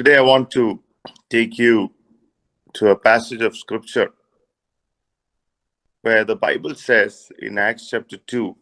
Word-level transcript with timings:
Today, 0.00 0.16
I 0.16 0.22
want 0.22 0.50
to 0.52 0.82
take 1.28 1.58
you 1.58 1.92
to 2.72 2.88
a 2.88 2.96
passage 2.96 3.42
of 3.42 3.54
scripture 3.54 4.08
where 6.00 6.24
the 6.24 6.36
Bible 6.36 6.74
says 6.74 7.30
in 7.38 7.58
Acts 7.58 7.90
chapter 7.90 8.16
2, 8.16 8.56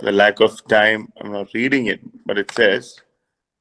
the 0.00 0.10
lack 0.10 0.40
of 0.40 0.66
time, 0.68 1.12
I'm 1.20 1.32
not 1.32 1.52
reading 1.52 1.84
it, 1.88 2.00
but 2.24 2.38
it 2.38 2.50
says, 2.52 2.98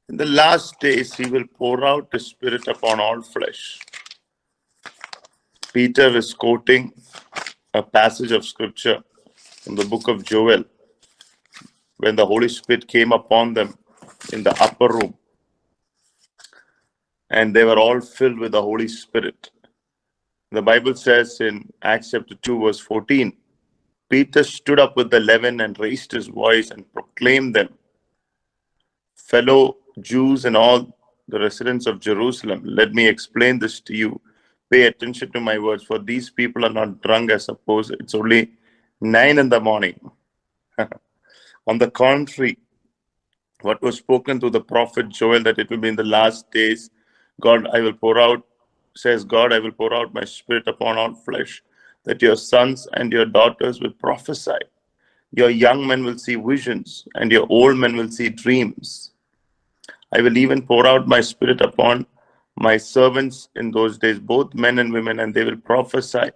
In 0.07 0.15
the 0.15 0.25
last 0.25 0.79
days, 0.79 1.13
he 1.13 1.25
will 1.25 1.43
pour 1.57 1.85
out 1.85 2.09
the 2.09 2.21
Spirit 2.21 2.69
upon 2.69 3.01
all 3.01 3.21
flesh. 3.21 3.81
Peter 5.73 6.07
is 6.15 6.33
quoting 6.33 6.93
a 7.73 7.83
passage 7.83 8.31
of 8.31 8.45
scripture 8.45 9.03
from 9.35 9.75
the 9.75 9.83
book 9.83 10.07
of 10.07 10.23
Joel 10.23 10.63
when 11.97 12.15
the 12.15 12.25
Holy 12.25 12.47
Spirit 12.47 12.87
came 12.87 13.11
upon 13.11 13.55
them 13.55 13.77
in 14.31 14.41
the 14.41 14.55
upper 14.63 14.87
room 14.87 15.17
and 17.33 17.55
they 17.55 17.63
were 17.63 17.79
all 17.79 17.99
filled 17.99 18.37
with 18.37 18.51
the 18.51 18.61
Holy 18.61 18.87
Spirit. 18.87 19.49
The 20.51 20.61
Bible 20.61 20.93
says 20.93 21.41
in 21.41 21.67
Acts 21.81 22.11
chapter 22.11 22.35
2, 22.35 22.65
verse 22.65 22.79
14, 22.79 23.33
Peter 24.07 24.43
stood 24.43 24.79
up 24.79 24.95
with 24.95 25.09
the 25.09 25.17
eleven 25.17 25.61
and 25.61 25.79
raised 25.79 26.11
his 26.11 26.27
voice 26.27 26.69
and 26.69 26.91
proclaimed 26.93 27.55
them, 27.55 27.69
Fellow 29.15 29.77
Jews 29.99 30.45
and 30.45 30.55
all 30.55 30.95
the 31.27 31.39
residents 31.39 31.87
of 31.87 31.99
Jerusalem, 31.99 32.61
let 32.63 32.93
me 32.93 33.07
explain 33.07 33.57
this 33.57 33.79
to 33.81 33.95
you. 33.95 34.21
Pay 34.69 34.83
attention 34.83 35.31
to 35.31 35.39
my 35.39 35.57
words, 35.57 35.83
for 35.83 35.97
these 35.97 36.29
people 36.29 36.65
are 36.65 36.69
not 36.69 37.01
drunk, 37.01 37.31
I 37.31 37.37
suppose. 37.37 37.89
It's 37.89 38.13
only 38.13 38.51
nine 39.01 39.39
in 39.39 39.49
the 39.49 39.59
morning. 39.59 39.99
On 41.67 41.79
the 41.79 41.89
contrary, 41.89 42.59
what 43.61 43.81
was 43.81 43.97
spoken 43.97 44.39
to 44.41 44.51
the 44.51 44.61
prophet 44.61 45.09
Joel 45.09 45.41
that 45.43 45.57
it 45.57 45.69
will 45.71 45.77
be 45.77 45.87
in 45.87 45.95
the 45.95 46.03
last 46.03 46.51
days 46.51 46.91
God, 47.41 47.67
I 47.73 47.81
will 47.81 47.93
pour 47.93 48.19
out, 48.19 48.45
says 48.95 49.25
God, 49.25 49.53
I 49.53 49.59
will 49.59 49.71
pour 49.71 49.93
out 49.93 50.13
my 50.13 50.23
spirit 50.23 50.67
upon 50.67 50.97
all 50.97 51.13
flesh, 51.13 51.63
that 52.03 52.21
your 52.21 52.35
sons 52.35 52.87
and 52.93 53.11
your 53.11 53.25
daughters 53.25 53.81
will 53.81 53.91
prophesy. 53.91 54.59
Your 55.31 55.49
young 55.49 55.87
men 55.87 56.03
will 56.03 56.17
see 56.17 56.35
visions, 56.35 57.07
and 57.15 57.31
your 57.31 57.47
old 57.49 57.77
men 57.77 57.95
will 57.97 58.09
see 58.09 58.29
dreams. 58.29 59.11
I 60.11 60.21
will 60.21 60.37
even 60.37 60.61
pour 60.61 60.85
out 60.85 61.07
my 61.07 61.21
spirit 61.21 61.61
upon 61.61 62.05
my 62.55 62.77
servants 62.77 63.49
in 63.55 63.71
those 63.71 63.97
days, 63.97 64.19
both 64.19 64.53
men 64.53 64.77
and 64.77 64.93
women, 64.93 65.19
and 65.19 65.33
they 65.33 65.43
will 65.43 65.57
prophesy. 65.57 66.29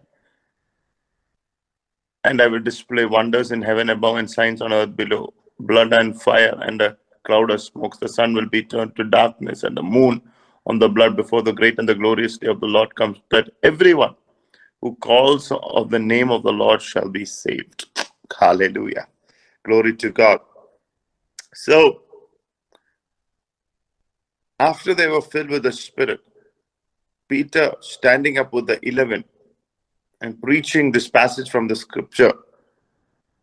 And 2.23 2.41
I 2.41 2.47
will 2.47 2.59
display 2.59 3.05
wonders 3.05 3.51
in 3.51 3.61
heaven 3.61 3.89
above 3.91 4.17
and 4.17 4.29
signs 4.29 4.61
on 4.61 4.73
earth 4.73 4.95
below 4.95 5.33
blood 5.59 5.93
and 5.93 6.19
fire 6.19 6.57
and 6.61 6.81
a 6.81 6.97
cloud 7.23 7.51
of 7.51 7.61
smoke. 7.61 7.99
The 7.99 8.09
sun 8.09 8.33
will 8.33 8.49
be 8.49 8.63
turned 8.63 8.95
to 8.95 9.03
darkness, 9.03 9.63
and 9.63 9.77
the 9.77 9.83
moon 9.83 10.21
on 10.67 10.79
the 10.79 10.89
blood 10.89 11.15
before 11.15 11.41
the 11.41 11.53
great 11.53 11.79
and 11.79 11.89
the 11.89 11.95
glorious 11.95 12.37
day 12.37 12.47
of 12.47 12.59
the 12.59 12.67
Lord 12.67 12.93
comes, 12.95 13.17
that 13.31 13.49
everyone 13.63 14.15
who 14.81 14.95
calls 14.97 15.51
of 15.51 15.89
the 15.89 15.99
name 15.99 16.29
of 16.29 16.43
the 16.43 16.51
Lord 16.51 16.81
shall 16.81 17.09
be 17.09 17.25
saved. 17.25 17.87
Hallelujah. 18.37 19.07
Glory 19.63 19.95
to 19.95 20.11
God. 20.11 20.39
So, 21.53 22.01
after 24.59 24.93
they 24.93 25.07
were 25.07 25.21
filled 25.21 25.49
with 25.49 25.63
the 25.63 25.71
Spirit, 25.71 26.19
Peter 27.27 27.73
standing 27.81 28.37
up 28.37 28.53
with 28.53 28.67
the 28.67 28.85
eleven 28.87 29.23
and 30.21 30.41
preaching 30.41 30.91
this 30.91 31.09
passage 31.09 31.49
from 31.49 31.67
the 31.67 31.75
scripture 31.75 32.33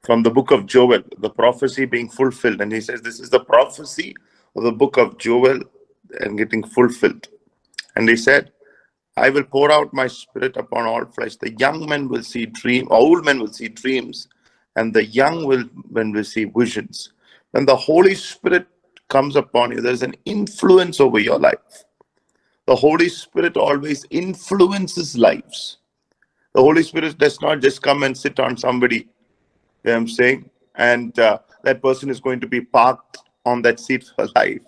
from 0.05 0.23
the 0.23 0.31
book 0.31 0.51
of 0.51 0.67
Joel, 0.67 1.03
the 1.19 1.31
prophecy 1.31 1.87
being 1.87 2.11
fulfilled. 2.11 2.61
And 2.61 2.71
he 2.71 2.81
says, 2.81 3.01
This 3.01 3.21
is 3.21 3.31
the 3.31 3.41
prophecy 3.41 4.15
of 4.55 4.63
the 4.63 4.73
book 4.73 4.99
of 4.99 5.19
Joel 5.19 5.61
and 6.21 6.39
getting 6.39 6.63
fulfilled. 6.63 7.29
And 7.97 8.09
he 8.09 8.17
said, 8.17 8.53
I 9.17 9.31
will 9.31 9.45
pour 9.45 9.71
out 9.71 9.95
my 9.95 10.09
spirit 10.09 10.57
upon 10.57 10.87
all 10.87 11.05
flesh. 11.05 11.37
The 11.37 11.53
young 11.53 11.89
men 11.89 12.09
will 12.09 12.23
see 12.23 12.47
dreams, 12.47 12.89
old 12.91 13.25
men 13.25 13.39
will 13.39 13.53
see 13.53 13.69
dreams, 13.69 14.29
and 14.77 14.93
the 14.93 15.05
young 15.05 15.45
will 15.45 15.65
men 15.91 16.13
will 16.13 16.25
see 16.25 16.45
visions. 16.45 17.13
When 17.53 17.65
the 17.65 17.77
Holy 17.77 18.17
Spirit 18.17 18.67
comes 19.09 19.37
upon 19.37 19.71
you, 19.71 19.81
there's 19.81 20.03
an 20.03 20.17
influence 20.25 20.99
over 20.99 21.21
your 21.21 21.39
life. 21.39 21.85
The 22.67 22.75
Holy 22.75 23.09
Spirit 23.09 23.57
always 23.57 24.05
influences 24.11 25.17
lives. 25.17 25.79
The 26.55 26.63
Holy 26.63 26.83
Spirit 26.83 27.19
does 27.19 27.41
not 27.41 27.61
just 27.61 27.83
come 27.83 28.03
and 28.03 28.17
sit 28.17 28.41
on 28.41 28.57
somebody, 28.57 29.09
you 29.85 29.91
know 29.91 29.97
I'm 29.97 30.09
saying, 30.09 30.51
and 30.75 31.17
uh, 31.19 31.39
that 31.63 31.83
person 31.83 32.11
is 32.11 32.21
going 32.21 32.41
to 32.41 32.49
be 32.49 32.61
parked 32.61 33.19
on 33.45 33.63
that 33.63 33.79
seat 33.79 34.11
for 34.17 34.27
life 34.35 34.63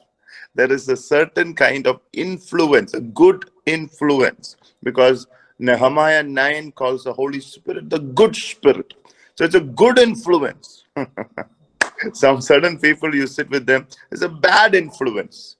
there 0.56 0.72
is 0.72 0.88
a 0.88 0.96
certain 0.96 1.54
kind 1.54 1.86
of 1.86 2.00
influence, 2.12 2.94
a 2.94 3.00
good 3.00 3.50
influence, 3.66 4.56
because 4.82 5.26
Nehemiah 5.58 6.22
9 6.22 6.72
calls 6.72 7.04
the 7.04 7.12
Holy 7.12 7.40
Spirit 7.40 7.90
the 7.90 7.98
good 7.98 8.34
spirit. 8.34 8.94
So 9.34 9.44
it's 9.44 9.54
a 9.54 9.60
good 9.60 9.98
influence. 9.98 10.84
Some 12.12 12.40
certain 12.40 12.78
people, 12.78 13.14
you 13.14 13.26
sit 13.26 13.50
with 13.50 13.66
them, 13.66 13.86
it's 14.10 14.22
a 14.22 14.28
bad 14.28 14.74
influence. 14.74 15.56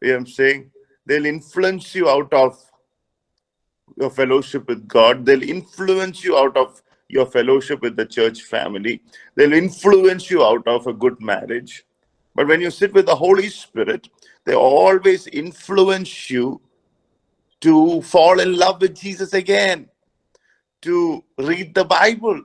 You 0.00 0.08
know 0.08 0.14
what 0.14 0.20
I'm 0.20 0.26
saying? 0.26 0.70
They'll 1.06 1.26
influence 1.26 1.94
you 1.94 2.08
out 2.08 2.32
of 2.32 2.58
your 3.96 4.10
fellowship 4.10 4.68
with 4.68 4.88
God. 4.88 5.26
They'll 5.26 5.42
influence 5.42 6.24
you 6.24 6.38
out 6.38 6.56
of 6.56 6.82
your 7.08 7.26
fellowship 7.26 7.82
with 7.82 7.96
the 7.96 8.06
church 8.06 8.42
family. 8.42 9.02
They'll 9.34 9.52
influence 9.52 10.30
you 10.30 10.42
out 10.42 10.66
of 10.66 10.86
a 10.86 10.92
good 10.92 11.20
marriage. 11.20 11.84
But 12.34 12.48
when 12.48 12.60
you 12.60 12.70
sit 12.70 12.94
with 12.94 13.06
the 13.06 13.14
Holy 13.14 13.48
Spirit, 13.48 14.08
they 14.44 14.54
always 14.54 15.26
influence 15.26 16.30
you 16.30 16.60
to 17.60 18.02
fall 18.02 18.40
in 18.40 18.56
love 18.56 18.80
with 18.80 18.96
Jesus 18.96 19.34
again, 19.34 19.88
to 20.82 21.22
read 21.38 21.74
the 21.74 21.84
Bible, 21.84 22.42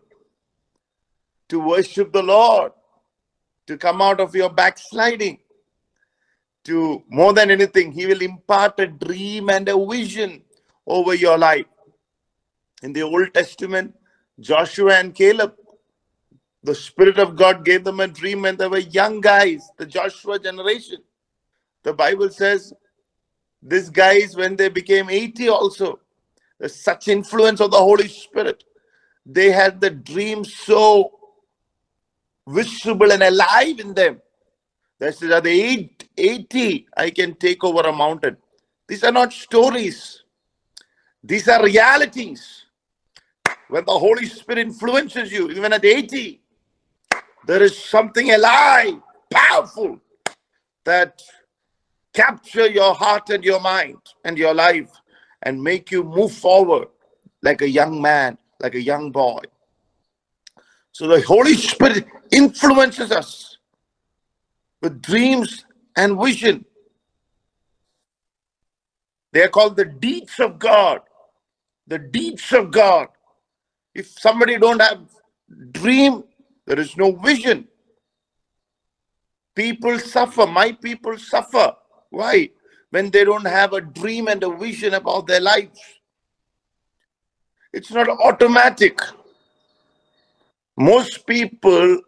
to 1.49 1.59
worship 1.59 2.11
the 2.11 2.21
Lord, 2.21 2.71
to 3.65 3.77
come 3.77 4.01
out 4.01 4.19
of 4.19 4.35
your 4.35 4.49
backsliding. 4.49 5.39
To 6.65 7.03
more 7.07 7.33
than 7.33 7.49
anything, 7.49 7.91
He 7.91 8.05
will 8.05 8.21
impart 8.21 8.79
a 8.79 8.87
dream 8.87 9.49
and 9.49 9.67
a 9.69 9.85
vision 9.85 10.43
over 10.85 11.13
your 11.13 11.37
life. 11.37 11.65
In 12.83 12.93
the 12.93 13.03
Old 13.03 13.33
Testament, 13.33 13.95
Joshua 14.39 14.95
and 14.95 15.15
Caleb 15.15 15.55
the 16.63 16.75
Spirit 16.75 17.19
of 17.19 17.35
God 17.35 17.63
gave 17.63 17.83
them 17.83 17.99
a 17.99 18.07
dream 18.07 18.41
when 18.41 18.57
they 18.57 18.67
were 18.67 18.79
young 18.79 19.21
guys, 19.21 19.69
the 19.77 19.85
Joshua 19.85 20.39
generation. 20.39 20.97
The 21.83 21.93
Bible 21.93 22.29
says 22.29 22.73
these 23.61 23.89
guys, 23.89 24.35
when 24.35 24.55
they 24.55 24.69
became 24.69 25.09
80 25.09 25.49
also, 25.49 25.99
there's 26.59 26.75
such 26.75 27.07
influence 27.07 27.59
of 27.59 27.71
the 27.71 27.77
Holy 27.77 28.07
Spirit. 28.07 28.63
They 29.25 29.51
had 29.51 29.81
the 29.81 29.89
dream 29.89 30.43
so 30.45 31.19
visible 32.47 33.11
and 33.11 33.23
alive 33.23 33.79
in 33.79 33.93
them. 33.93 34.21
They 34.99 35.11
said, 35.11 35.31
at 35.31 35.43
the 35.43 35.61
age 35.61 35.91
80, 36.17 36.87
I 36.95 37.09
can 37.11 37.35
take 37.35 37.63
over 37.63 37.81
a 37.81 37.93
mountain. 37.93 38.37
These 38.87 39.03
are 39.03 39.11
not 39.11 39.33
stories. 39.33 40.23
These 41.23 41.47
are 41.49 41.63
realities. 41.63 42.65
When 43.69 43.85
the 43.85 43.99
Holy 43.99 44.25
Spirit 44.25 44.59
influences 44.59 45.31
you, 45.31 45.51
even 45.51 45.73
at 45.73 45.83
80, 45.83 46.41
there 47.47 47.63
is 47.63 47.77
something 47.77 48.31
alive, 48.31 49.01
powerful, 49.31 49.99
that 50.83 51.21
capture 52.13 52.67
your 52.67 52.93
heart 52.93 53.29
and 53.29 53.43
your 53.43 53.61
mind 53.61 53.97
and 54.25 54.37
your 54.37 54.53
life 54.53 54.91
and 55.43 55.63
make 55.63 55.89
you 55.89 56.03
move 56.03 56.33
forward 56.33 56.89
like 57.41 57.61
a 57.61 57.69
young 57.69 58.01
man, 58.01 58.37
like 58.59 58.75
a 58.75 58.81
young 58.81 59.11
boy. 59.11 59.39
So 60.91 61.07
the 61.07 61.21
Holy 61.21 61.53
Spirit 61.53 62.05
influences 62.31 63.11
us 63.11 63.57
with 64.81 65.01
dreams 65.01 65.63
and 65.95 66.19
vision. 66.21 66.65
They 69.31 69.43
are 69.43 69.49
called 69.49 69.77
the 69.77 69.85
deeds 69.85 70.39
of 70.39 70.59
God. 70.59 71.01
The 71.85 71.99
deeds 71.99 72.51
of 72.51 72.71
God. 72.71 73.07
If 73.95 74.07
somebody 74.07 74.57
don't 74.57 74.81
have 74.81 75.01
dream 75.71 76.23
there 76.67 76.79
is 76.79 76.95
no 76.97 77.13
vision. 77.13 77.67
People 79.55 79.97
suffer. 79.99 80.45
My 80.45 80.73
people 80.73 81.17
suffer. 81.17 81.73
Why? 82.09 82.51
When 82.89 83.09
they 83.09 83.23
don't 83.23 83.47
have 83.47 83.73
a 83.73 83.81
dream 83.81 84.27
and 84.27 84.43
a 84.43 84.55
vision 84.55 84.93
about 84.93 85.27
their 85.27 85.39
lives. 85.39 85.79
It's 87.73 87.91
not 87.91 88.09
automatic. 88.09 88.99
Most 90.77 91.25
people 91.25 92.01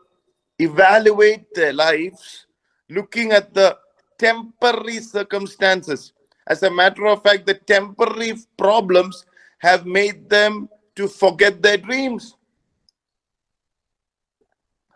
evaluate 0.60 1.54
their 1.56 1.74
lives 1.74 2.46
looking 2.90 3.32
at 3.32 3.54
the 3.54 3.78
temporary 4.18 5.00
circumstances. 5.00 6.14
As 6.48 6.64
a 6.64 6.72
matter 6.72 7.08
of 7.08 7.24
fact, 7.24 7.46
the 7.46 7.54
temporary 7.54 8.34
problems 8.58 9.26
have 9.60 9.86
made 9.86 10.30
them 10.30 10.68
to 10.96 11.08
forget 11.08 11.62
their 11.62 11.78
dreams. 11.78 12.36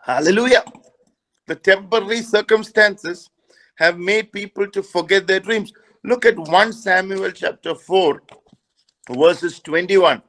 Hallelujah. 0.04 0.64
The 1.46 1.56
temporary 1.56 2.22
circumstances 2.22 3.30
have 3.76 3.98
made 3.98 4.32
people 4.32 4.68
to 4.70 4.82
forget 4.82 5.26
their 5.26 5.40
dreams. 5.40 5.72
Look 6.04 6.26
at 6.26 6.38
1 6.38 6.74
Samuel 6.74 7.30
chapter 7.32 7.74
4, 7.74 8.22
verses 9.10 9.60
21. 9.60 10.22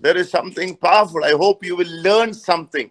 There 0.00 0.16
is 0.16 0.30
something 0.30 0.76
powerful. 0.76 1.24
I 1.24 1.32
hope 1.32 1.64
you 1.64 1.76
will 1.76 2.02
learn 2.02 2.34
something. 2.34 2.90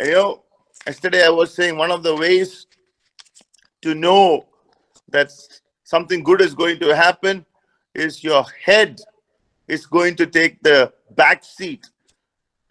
You 0.00 0.12
know, 0.12 0.44
yesterday 0.86 1.26
I 1.26 1.30
was 1.30 1.54
saying 1.54 1.76
one 1.76 1.90
of 1.92 2.02
the 2.04 2.16
ways 2.16 2.66
to 3.82 3.94
know 3.94 4.46
that 5.10 5.32
something 5.84 6.22
good 6.24 6.40
is 6.40 6.54
going 6.54 6.80
to 6.80 6.96
happen 6.96 7.46
is 7.94 8.24
your 8.24 8.44
head 8.64 9.00
is 9.68 9.86
going 9.86 10.16
to 10.16 10.26
take 10.26 10.62
the 10.62 10.92
back 11.16 11.44
seat 11.44 11.86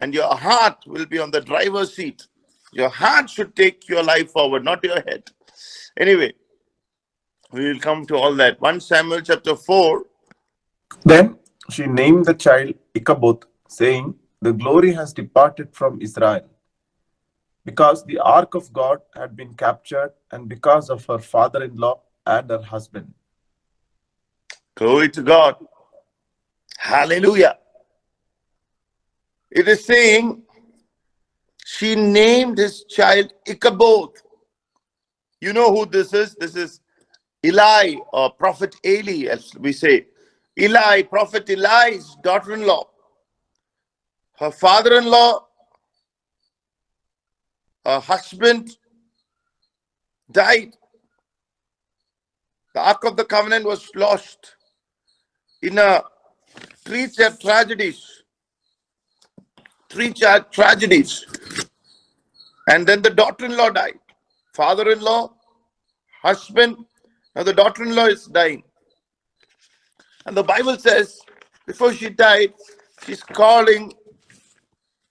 and 0.00 0.14
your 0.14 0.34
heart 0.34 0.78
will 0.86 1.06
be 1.06 1.18
on 1.18 1.30
the 1.32 1.40
driver's 1.42 1.94
seat. 1.94 2.26
Your 2.72 2.88
heart 2.88 3.28
should 3.28 3.56
take 3.56 3.88
your 3.88 4.02
life 4.02 4.30
forward, 4.30 4.64
not 4.64 4.84
your 4.84 5.00
head. 5.02 5.24
Anyway, 5.98 6.32
we 7.52 7.72
will 7.72 7.80
come 7.80 8.06
to 8.06 8.16
all 8.16 8.34
that. 8.36 8.60
1 8.60 8.80
Samuel 8.80 9.20
chapter 9.22 9.56
4. 9.56 10.04
Then 11.04 11.38
she 11.68 11.86
named 11.86 12.26
the 12.26 12.34
child 12.34 12.74
Ichabod, 12.94 13.44
saying, 13.68 14.14
The 14.40 14.52
glory 14.52 14.92
has 14.92 15.12
departed 15.12 15.74
from 15.74 16.00
Israel. 16.00 16.46
Because 17.64 18.04
the 18.04 18.18
ark 18.18 18.54
of 18.54 18.72
God 18.72 19.00
had 19.14 19.36
been 19.36 19.54
captured, 19.54 20.12
and 20.30 20.48
because 20.48 20.90
of 20.90 21.04
her 21.06 21.18
father 21.18 21.64
in 21.64 21.76
law 21.76 22.00
and 22.26 22.48
her 22.48 22.62
husband. 22.62 23.12
Glory 24.76 25.08
to 25.10 25.22
God. 25.22 25.56
Hallelujah. 26.78 27.58
It 29.50 29.68
is 29.68 29.84
saying 29.84 30.42
she 31.64 31.94
named 31.94 32.58
his 32.58 32.84
child 32.84 33.32
Ichabod. 33.46 34.10
You 35.40 35.52
know 35.52 35.74
who 35.74 35.86
this 35.86 36.12
is? 36.12 36.34
This 36.34 36.56
is 36.56 36.80
Eli 37.44 37.94
or 38.12 38.30
Prophet 38.30 38.76
Eli, 38.84 39.28
as 39.30 39.54
we 39.58 39.72
say. 39.72 40.06
Eli, 40.58 41.02
Prophet 41.02 41.48
Eli's 41.48 42.16
daughter 42.22 42.52
in 42.54 42.66
law. 42.66 42.88
Her 44.38 44.50
father 44.50 44.96
in 44.98 45.06
law, 45.06 45.46
her 47.84 48.00
husband 48.00 48.76
died. 50.30 50.74
The 52.74 52.80
Ark 52.80 53.04
of 53.04 53.16
the 53.16 53.24
Covenant 53.24 53.64
was 53.64 53.90
lost 53.94 54.56
in 55.62 55.78
a 55.78 56.02
three 56.84 57.08
tragedies. 57.40 58.19
Three 59.90 60.12
tra- 60.14 60.46
tragedies. 60.52 61.26
And 62.68 62.86
then 62.86 63.02
the 63.02 63.10
daughter 63.10 63.46
in 63.46 63.56
law 63.56 63.70
died. 63.70 63.98
Father 64.54 64.90
in 64.92 65.00
law, 65.00 65.32
husband, 66.22 66.76
now 67.36 67.44
the 67.44 67.54
daughter 67.54 67.84
in 67.84 67.94
law 67.94 68.06
is 68.06 68.26
dying. 68.26 68.64
And 70.26 70.36
the 70.36 70.44
Bible 70.44 70.78
says, 70.78 71.20
before 71.66 71.92
she 71.92 72.10
died, 72.10 72.54
she's 73.06 73.22
calling 73.22 73.92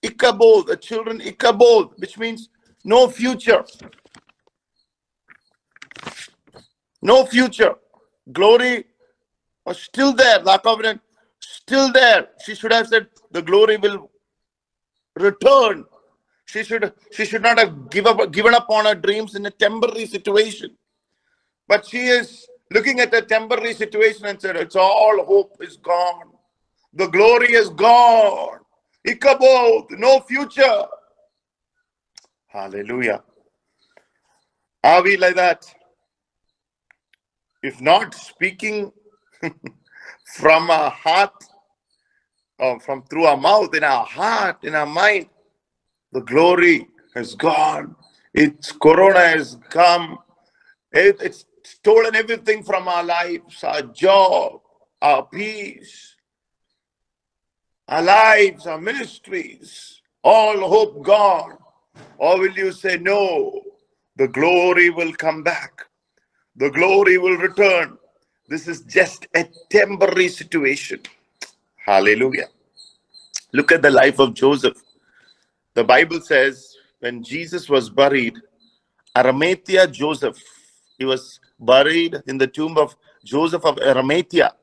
Ichabod, 0.02 0.68
the 0.68 0.76
children 0.76 1.20
Ichabod, 1.20 1.90
which 1.98 2.18
means 2.18 2.48
no 2.84 3.08
future. 3.08 3.64
No 7.02 7.26
future. 7.26 7.74
Glory 8.32 8.86
was 9.66 9.80
still 9.82 10.12
there. 10.12 10.40
The 10.40 10.58
covenant 10.58 11.00
still 11.40 11.92
there. 11.92 12.28
She 12.44 12.54
should 12.54 12.72
have 12.72 12.88
said, 12.88 13.08
the 13.32 13.42
glory 13.42 13.78
will 13.78 14.09
return. 15.16 15.84
She 16.46 16.64
should 16.64 16.92
she 17.12 17.24
should 17.24 17.42
not 17.42 17.58
have 17.58 17.90
give 17.90 18.06
up, 18.06 18.32
given 18.32 18.54
up 18.54 18.68
on 18.70 18.84
her 18.84 18.94
dreams 18.94 19.34
in 19.34 19.46
a 19.46 19.50
temporary 19.50 20.06
situation. 20.06 20.76
But 21.68 21.86
she 21.86 22.06
is 22.06 22.48
looking 22.72 23.00
at 23.00 23.14
a 23.14 23.22
temporary 23.22 23.74
situation 23.74 24.26
and 24.26 24.40
said, 24.40 24.56
It's 24.56 24.76
all 24.76 25.24
hope 25.24 25.56
is 25.60 25.76
gone. 25.76 26.32
The 26.94 27.06
glory 27.06 27.52
is 27.52 27.68
gone. 27.68 28.58
Ichabod, 29.06 29.86
no 29.92 30.20
future. 30.20 30.84
Hallelujah. 32.48 33.22
Are 34.82 35.02
we 35.02 35.16
like 35.16 35.36
that? 35.36 35.64
If 37.62 37.80
not 37.80 38.14
speaking 38.14 38.92
from 40.36 40.70
our 40.70 40.90
heart, 40.90 41.44
or 42.60 42.78
from 42.80 43.02
through 43.04 43.24
our 43.24 43.36
mouth, 43.36 43.74
in 43.74 43.82
our 43.82 44.04
heart, 44.04 44.62
in 44.64 44.74
our 44.74 44.86
mind, 44.86 45.26
the 46.12 46.20
glory 46.20 46.86
has 47.14 47.34
gone. 47.34 47.96
It's 48.34 48.70
Corona 48.72 49.20
has 49.20 49.58
come. 49.70 50.18
It, 50.92 51.16
it's 51.20 51.46
stolen 51.64 52.14
everything 52.14 52.62
from 52.62 52.86
our 52.86 53.02
lives, 53.02 53.64
our 53.64 53.82
job, 53.82 54.60
our 55.00 55.26
peace, 55.26 56.14
our 57.88 58.02
lives, 58.02 58.66
our 58.66 58.80
ministries, 58.80 60.02
all 60.22 60.58
hope 60.60 61.02
gone? 61.02 61.56
Or 62.18 62.38
will 62.38 62.52
you 62.52 62.72
say, 62.72 62.98
no, 62.98 63.62
the 64.16 64.28
glory 64.28 64.90
will 64.90 65.12
come 65.14 65.42
back, 65.42 65.86
the 66.56 66.70
glory 66.70 67.18
will 67.18 67.36
return? 67.36 67.96
This 68.48 68.68
is 68.68 68.82
just 68.82 69.26
a 69.34 69.48
temporary 69.70 70.28
situation. 70.28 71.00
Hallelujah. 71.84 72.48
Look 73.52 73.72
at 73.72 73.82
the 73.82 73.90
life 73.90 74.18
of 74.18 74.34
Joseph. 74.34 74.82
The 75.74 75.84
Bible 75.84 76.20
says 76.20 76.76
when 77.00 77.22
Jesus 77.22 77.68
was 77.68 77.90
buried, 77.90 78.36
Arimathea 79.16 79.86
Joseph, 79.88 80.38
he 80.98 81.04
was 81.04 81.40
buried 81.58 82.22
in 82.26 82.38
the 82.38 82.46
tomb 82.46 82.78
of 82.78 82.96
Joseph 83.24 83.64
of 83.64 83.78
Arimathea. 83.78 84.54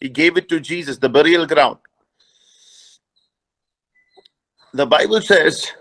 He 0.00 0.08
gave 0.08 0.36
it 0.36 0.48
to 0.50 0.60
Jesus, 0.60 0.98
the 0.98 1.08
burial 1.08 1.46
ground. 1.46 1.78
The 4.74 4.86
Bible 4.86 5.20
says 5.22 5.72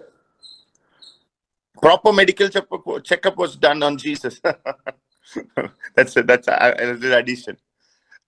proper 1.81 2.13
medical 2.13 2.49
checkup 2.49 3.37
was 3.37 3.55
done 3.57 3.83
on 3.83 3.97
Jesus. 3.97 4.41
that's 5.95 6.17
it. 6.17 6.27
That's 6.27 6.47
a, 6.47 6.81
an 6.81 7.03
addition. 7.13 7.57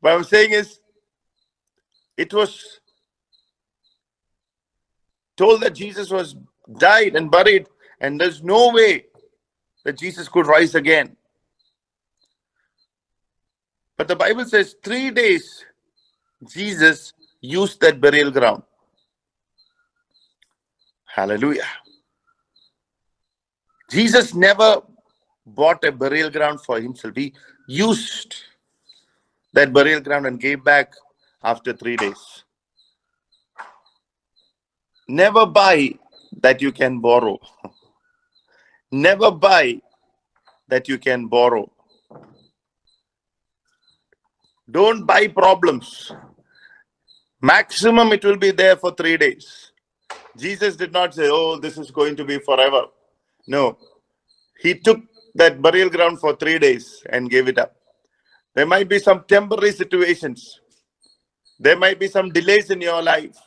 What 0.01 0.13
I'm 0.13 0.23
saying 0.23 0.51
is, 0.51 0.79
it 2.17 2.33
was 2.33 2.79
told 5.37 5.61
that 5.61 5.75
Jesus 5.75 6.09
was 6.09 6.35
died 6.77 7.15
and 7.15 7.29
buried, 7.29 7.67
and 8.01 8.19
there's 8.19 8.43
no 8.43 8.73
way 8.73 9.05
that 9.85 9.97
Jesus 9.97 10.27
could 10.27 10.47
rise 10.47 10.75
again. 10.75 11.15
But 13.95 14.07
the 14.07 14.15
Bible 14.15 14.45
says 14.45 14.75
three 14.83 15.11
days 15.11 15.65
Jesus 16.47 17.13
used 17.42 17.80
that 17.81 17.99
burial 18.01 18.31
ground. 18.31 18.63
Hallelujah. 21.06 21.65
Jesus 23.89 24.33
never 24.35 24.81
bought 25.45 25.83
a 25.83 25.92
burial 25.92 26.30
ground 26.30 26.61
for 26.61 26.80
himself. 26.80 27.15
He 27.15 27.33
used 27.68 28.35
that 29.53 29.73
burial 29.73 30.01
ground 30.01 30.27
and 30.27 30.39
gave 30.39 30.63
back 30.63 30.94
after 31.51 31.73
three 31.73 31.95
days. 31.95 32.44
Never 35.07 35.45
buy 35.45 35.94
that 36.42 36.61
you 36.61 36.71
can 36.71 36.99
borrow. 36.99 37.39
Never 38.92 39.31
buy 39.31 39.81
that 40.68 40.89
you 40.89 40.97
can 40.97 41.27
borrow. 41.27 41.71
Don't 44.69 45.06
buy 45.06 45.27
problems. 45.27 46.11
Maximum 47.42 48.11
it 48.11 48.25
will 48.25 48.37
be 48.37 48.51
there 48.51 48.75
for 48.75 48.92
three 48.94 49.16
days. 49.16 49.71
Jesus 50.37 50.75
did 50.75 50.92
not 50.92 51.13
say, 51.13 51.30
Oh, 51.31 51.57
this 51.57 51.77
is 51.77 51.92
going 51.92 52.16
to 52.18 52.25
be 52.25 52.39
forever. 52.39 52.83
No. 53.47 53.77
He 54.61 54.75
took 54.75 54.99
that 55.35 55.61
burial 55.61 55.89
ground 55.89 56.19
for 56.19 56.35
three 56.35 56.59
days 56.59 57.04
and 57.09 57.30
gave 57.30 57.47
it 57.47 57.57
up. 57.57 57.75
There 58.56 58.66
might 58.66 58.89
be 58.89 58.99
some 58.99 59.23
temporary 59.27 59.71
situations. 59.71 60.59
There 61.59 61.78
might 61.78 61.99
be 61.99 62.07
some 62.07 62.31
delays 62.31 62.71
in 62.71 62.81
your 62.81 63.02
life. 63.04 63.37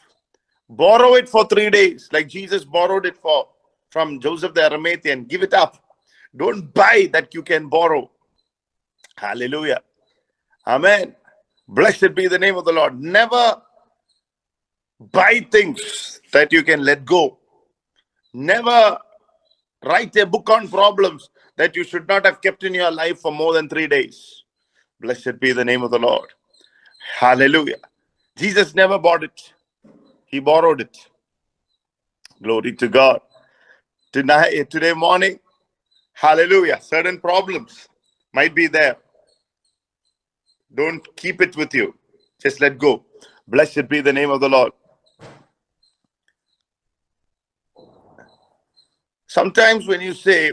Borrow 0.70 1.14
it 1.14 1.28
for 1.28 1.46
three 1.46 1.70
days, 1.70 2.08
like 2.12 2.28
Jesus 2.28 2.64
borrowed 2.64 3.06
it 3.06 3.16
for 3.18 3.48
from 3.90 4.20
Joseph 4.20 4.54
the 4.54 4.62
Arimathean. 4.62 5.28
Give 5.28 5.42
it 5.42 5.54
up. 5.54 5.82
Don't 6.36 6.72
buy 6.74 7.08
that 7.12 7.34
you 7.34 7.42
can 7.42 7.68
borrow. 7.68 8.10
Hallelujah. 9.18 9.82
Amen. 10.66 11.16
Blessed 11.68 12.14
be 12.14 12.28
the 12.28 12.38
name 12.38 12.56
of 12.56 12.64
the 12.66 12.72
Lord. 12.72 13.00
Never 13.00 13.62
buy 15.00 15.46
things 15.50 16.20
that 16.32 16.52
you 16.52 16.62
can 16.62 16.84
let 16.84 17.04
go. 17.04 17.38
Never 18.34 18.98
write 19.84 20.16
a 20.16 20.26
book 20.26 20.50
on 20.50 20.68
problems 20.68 21.30
that 21.56 21.76
you 21.76 21.84
should 21.84 22.08
not 22.08 22.26
have 22.26 22.42
kept 22.42 22.64
in 22.64 22.74
your 22.74 22.90
life 22.92 23.20
for 23.20 23.32
more 23.32 23.54
than 23.54 23.68
three 23.68 23.88
days. 23.88 24.44
Blessed 25.00 25.40
be 25.40 25.52
the 25.52 25.64
name 25.64 25.82
of 25.82 25.90
the 25.92 25.98
Lord. 25.98 26.30
Hallelujah. 27.18 27.78
Jesus 28.40 28.74
never 28.74 28.98
bought 28.98 29.24
it, 29.24 29.54
He 30.26 30.40
borrowed 30.40 30.82
it. 30.82 30.98
Glory 32.42 32.74
to 32.74 32.88
God. 32.88 33.20
Tonight, 34.12 34.70
today 34.70 34.94
morning, 34.94 35.40
hallelujah, 36.14 36.80
certain 36.82 37.20
problems 37.20 37.88
might 38.34 38.54
be 38.54 38.68
there 38.68 38.96
Don't 40.74 41.04
keep 41.16 41.40
it 41.42 41.56
with 41.56 41.74
you. 41.74 41.94
Just 42.40 42.60
let 42.60 42.78
go. 42.78 43.04
Blessed 43.48 43.88
be 43.88 44.00
the 44.00 44.12
name 44.12 44.30
of 44.30 44.40
the 44.40 44.48
Lord. 44.48 44.72
Sometimes 49.28 49.86
when 49.88 50.00
you 50.00 50.14
say, 50.14 50.52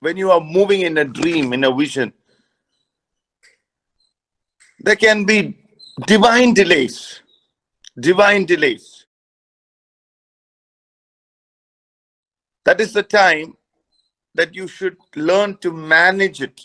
when 0.00 0.16
you 0.16 0.30
are 0.30 0.40
moving 0.40 0.82
in 0.82 0.98
a 0.98 1.04
dream, 1.04 1.52
in 1.52 1.64
a 1.64 1.74
vision, 1.74 2.12
there 4.86 4.96
can 4.96 5.24
be 5.24 5.58
divine 6.06 6.54
delays. 6.54 7.20
Divine 7.98 8.46
delays. 8.46 9.04
That 12.64 12.80
is 12.80 12.92
the 12.92 13.02
time 13.02 13.56
that 14.36 14.54
you 14.54 14.68
should 14.68 14.96
learn 15.16 15.56
to 15.58 15.72
manage 15.72 16.40
it, 16.40 16.60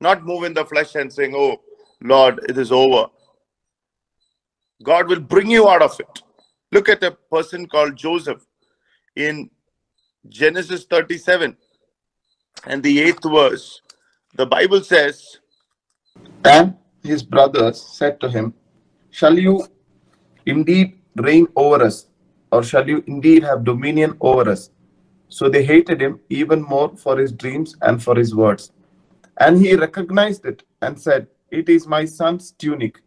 not 0.00 0.24
move 0.24 0.44
in 0.44 0.54
the 0.54 0.64
flesh 0.64 0.94
and 0.94 1.12
saying, 1.12 1.34
Oh, 1.36 1.60
Lord, 2.02 2.40
it 2.48 2.56
is 2.56 2.72
over. 2.72 3.06
God 4.82 5.08
will 5.08 5.20
bring 5.20 5.50
you 5.50 5.68
out 5.68 5.82
of 5.82 6.00
it. 6.00 6.22
Look 6.72 6.88
at 6.88 7.04
a 7.04 7.10
person 7.30 7.66
called 7.66 7.96
Joseph 7.96 8.46
in 9.14 9.50
Genesis 10.28 10.84
37 10.84 11.54
and 12.66 12.82
the 12.82 13.02
eighth 13.02 13.30
verse. 13.30 13.82
The 14.36 14.46
Bible 14.46 14.82
says, 14.82 15.38
And 16.44 16.76
his 17.02 17.22
brothers 17.22 17.80
said 17.80 18.20
to 18.20 18.28
him, 18.28 18.54
Shall 19.10 19.38
you 19.38 19.66
indeed 20.46 20.98
reign 21.16 21.46
over 21.56 21.84
us, 21.84 22.06
or 22.50 22.62
shall 22.62 22.88
you 22.88 23.02
indeed 23.06 23.42
have 23.42 23.64
dominion 23.64 24.16
over 24.20 24.50
us? 24.50 24.70
So 25.28 25.48
they 25.48 25.64
hated 25.64 26.00
him 26.00 26.20
even 26.28 26.62
more 26.62 26.96
for 26.96 27.18
his 27.18 27.32
dreams 27.32 27.76
and 27.82 28.02
for 28.02 28.16
his 28.16 28.34
words. 28.34 28.72
And 29.38 29.58
he 29.58 29.74
recognized 29.74 30.44
it 30.44 30.62
and 30.82 30.98
said, 30.98 31.26
It 31.50 31.68
is 31.68 31.86
my 31.86 32.04
son's 32.04 32.52
tunic. 32.52 33.00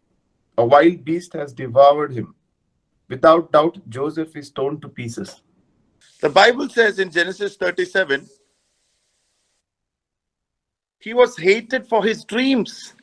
A 0.58 0.64
wild 0.64 1.04
beast 1.04 1.32
has 1.34 1.52
devoured 1.52 2.12
him. 2.12 2.34
Without 3.08 3.52
doubt, 3.52 3.78
Joseph 3.88 4.34
is 4.36 4.50
torn 4.50 4.80
to 4.80 4.88
pieces. 4.88 5.42
the 6.20 6.28
Bible 6.28 6.68
says 6.68 6.98
in 6.98 7.10
Genesis 7.10 7.56
37, 7.56 8.26
he 10.98 11.14
was 11.14 11.36
hated 11.36 11.86
for 11.86 12.02
his 12.02 12.24
dreams. 12.24 12.94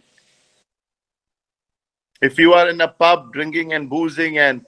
If 2.23 2.39
you 2.39 2.53
are 2.53 2.69
in 2.69 2.79
a 2.79 2.87
pub 2.87 3.33
drinking 3.33 3.73
and 3.73 3.89
boozing 3.89 4.37
and 4.37 4.65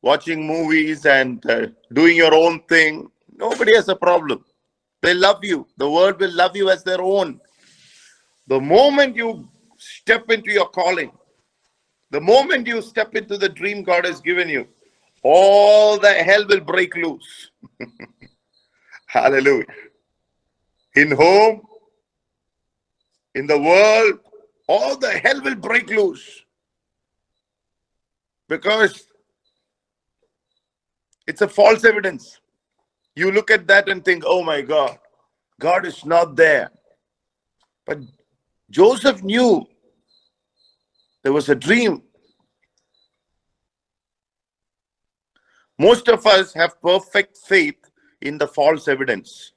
watching 0.00 0.46
movies 0.46 1.04
and 1.04 1.44
uh, 1.44 1.66
doing 1.92 2.16
your 2.16 2.34
own 2.34 2.60
thing, 2.60 3.10
nobody 3.36 3.74
has 3.74 3.88
a 3.88 3.94
problem. 3.94 4.42
They 5.02 5.12
love 5.12 5.44
you. 5.44 5.66
The 5.76 5.90
world 5.90 6.18
will 6.18 6.32
love 6.32 6.56
you 6.56 6.70
as 6.70 6.82
their 6.82 7.02
own. 7.02 7.40
The 8.46 8.58
moment 8.58 9.16
you 9.16 9.46
step 9.76 10.30
into 10.30 10.50
your 10.50 10.70
calling, 10.70 11.12
the 12.10 12.22
moment 12.22 12.66
you 12.66 12.80
step 12.80 13.14
into 13.14 13.36
the 13.36 13.50
dream 13.50 13.82
God 13.82 14.06
has 14.06 14.22
given 14.22 14.48
you, 14.48 14.66
all 15.22 15.98
the 15.98 16.14
hell 16.14 16.46
will 16.48 16.60
break 16.60 16.96
loose. 16.96 17.50
Hallelujah. 19.08 19.66
In 20.94 21.10
home, 21.10 21.60
in 23.34 23.46
the 23.46 23.58
world, 23.58 24.20
all 24.66 24.96
the 24.96 25.12
hell 25.18 25.42
will 25.42 25.56
break 25.56 25.90
loose. 25.90 26.44
Because 28.48 29.06
it's 31.26 31.42
a 31.42 31.48
false 31.48 31.84
evidence. 31.84 32.40
You 33.14 33.30
look 33.30 33.50
at 33.50 33.66
that 33.66 33.88
and 33.88 34.04
think, 34.04 34.24
oh 34.26 34.42
my 34.42 34.62
God, 34.62 34.98
God 35.60 35.84
is 35.84 36.04
not 36.04 36.36
there. 36.36 36.70
But 37.84 37.98
Joseph 38.70 39.22
knew 39.22 39.66
there 41.22 41.32
was 41.32 41.48
a 41.48 41.54
dream. 41.54 42.02
Most 45.78 46.08
of 46.08 46.26
us 46.26 46.54
have 46.54 46.80
perfect 46.80 47.38
faith 47.46 47.76
in 48.22 48.38
the 48.38 48.48
false 48.48 48.88
evidence. 48.88 49.52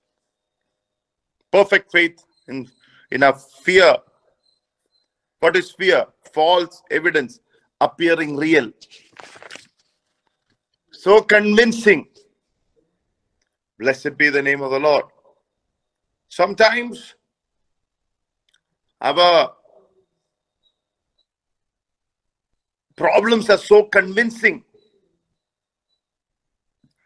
Perfect 1.51 1.91
faith 1.91 2.23
in, 2.47 2.69
in 3.11 3.23
a 3.23 3.33
fear. 3.33 3.95
What 5.39 5.55
is 5.55 5.71
fear? 5.71 6.05
False 6.33 6.83
evidence 6.91 7.39
appearing 7.81 8.37
real. 8.37 8.71
So 10.91 11.21
convincing. 11.21 12.07
Blessed 13.79 14.15
be 14.17 14.29
the 14.29 14.41
name 14.41 14.61
of 14.61 14.71
the 14.71 14.79
Lord. 14.79 15.05
Sometimes 16.29 17.15
our 19.01 19.53
problems 22.95 23.49
are 23.49 23.57
so 23.57 23.83
convincing. 23.83 24.63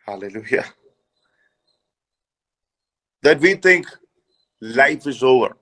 Hallelujah. 0.06 0.66
That 3.24 3.40
we 3.40 3.56
think 3.56 3.88
life 4.60 5.08
is 5.08 5.24
over. 5.24 5.56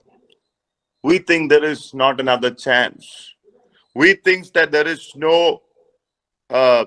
We 1.03 1.19
think 1.19 1.51
there 1.51 1.63
is 1.63 1.93
not 1.93 2.19
another 2.19 2.51
chance. 2.51 3.35
We 3.95 4.15
think 4.15 4.53
that 4.53 4.71
there 4.71 4.87
is 4.87 5.13
no 5.15 5.63
uh, 6.49 6.85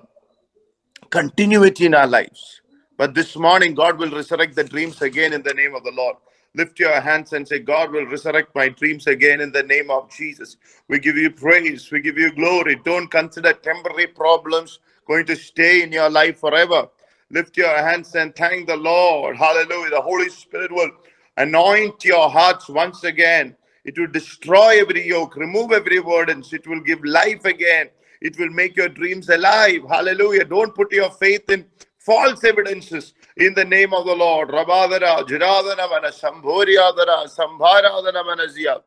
continuity 1.10 1.86
in 1.86 1.94
our 1.94 2.06
lives. 2.08 2.60
But 2.98 3.14
this 3.14 3.36
morning, 3.36 3.75
God 3.75 3.98
will 3.98 4.10
resurrect 4.10 4.56
the 4.56 4.64
dreams 4.64 5.02
again 5.02 5.32
in 5.34 5.42
the 5.42 5.54
name 5.54 5.75
of 5.75 5.84
the 5.84 5.92
Lord. 5.92 6.16
Lift 6.54 6.80
your 6.80 7.00
hands 7.00 7.34
and 7.34 7.46
say, 7.48 7.60
God 7.60 7.92
will 7.92 8.06
resurrect 8.06 8.54
my 8.54 8.70
dreams 8.70 9.06
again 9.06 9.40
in 9.42 9.52
the 9.52 9.62
name 9.62 9.90
of 9.90 10.10
Jesus. 10.10 10.56
We 10.88 10.98
give 11.00 11.16
you 11.16 11.30
praise. 11.30 11.90
We 11.92 12.00
give 12.00 12.18
you 12.18 12.32
glory. 12.32 12.80
Don't 12.84 13.08
consider 13.10 13.52
temporary 13.54 14.08
problems 14.08 14.80
going 15.06 15.26
to 15.26 15.36
stay 15.36 15.82
in 15.82 15.92
your 15.92 16.10
life 16.10 16.40
forever. 16.40 16.88
Lift 17.30 17.56
your 17.58 17.76
hands 17.76 18.14
and 18.16 18.34
thank 18.36 18.68
the 18.68 18.76
Lord. 18.76 19.36
Hallelujah. 19.36 19.90
The 19.90 20.02
Holy 20.02 20.30
Spirit 20.30 20.72
will 20.72 20.90
anoint 21.36 22.04
your 22.04 22.30
hearts 22.30 22.68
once 22.70 23.04
again. 23.04 23.56
It 23.87 23.99
will 23.99 24.09
destroy 24.09 24.81
every 24.83 25.09
yoke, 25.09 25.37
remove 25.37 25.73
every 25.73 26.02
burden. 26.02 26.45
It 26.52 26.69
will 26.69 26.83
give 26.83 27.05
life 27.05 27.47
again. 27.47 27.90
It 28.23 28.38
will 28.38 28.50
make 28.50 28.76
your 28.76 28.90
dreams 28.90 29.31
alive. 29.31 29.83
Hallelujah. 29.90 30.47
Don't 30.47 30.75
put 30.76 30.93
your 30.93 31.11
faith 31.12 31.50
in 31.50 31.66
false 32.00 32.45
evidences 32.45 33.14
in 33.38 33.55
the 33.55 33.64
name 33.64 33.95
of 33.95 34.07
the 34.07 34.16
Lord. 34.16 34.50
Rabadara, 34.50 35.26
Jiradana, 35.28 35.90
Mana, 35.90 36.11
Sambhoriadara, 36.11 37.28
Sambharadana, 37.37 38.25
Manazia. 38.25 38.83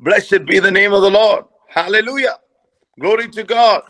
Blessed 0.00 0.46
be 0.46 0.60
the 0.60 0.72
name 0.72 0.92
of 0.94 1.02
the 1.02 1.10
Lord. 1.10 1.46
Hallelujah. 1.68 2.38
Glory 3.00 3.28
to 3.30 3.44
God. 3.44 3.84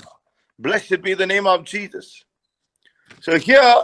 Blessed 0.58 1.02
be 1.02 1.14
the 1.14 1.26
name 1.26 1.46
of 1.46 1.64
Jesus. 1.64 2.24
So 3.22 3.38
here, 3.38 3.74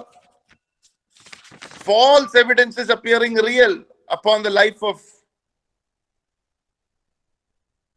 false 1.70 2.34
evidence 2.34 2.78
is 2.78 2.90
appearing 2.90 3.34
real 3.34 3.84
upon 4.10 4.42
the 4.42 4.50
life 4.50 4.82
of 4.82 5.00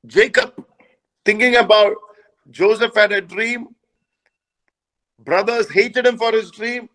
Jacob. 0.08 0.54
Thinking 1.26 1.56
about 1.56 1.96
Joseph 2.52 2.96
had 2.96 3.12
a 3.12 3.22
dream. 3.22 3.68
Brothers 5.20 5.70
hated 5.72 6.06
him 6.06 6.18
for 6.18 6.32
his 6.32 6.52
dream, 6.52 6.90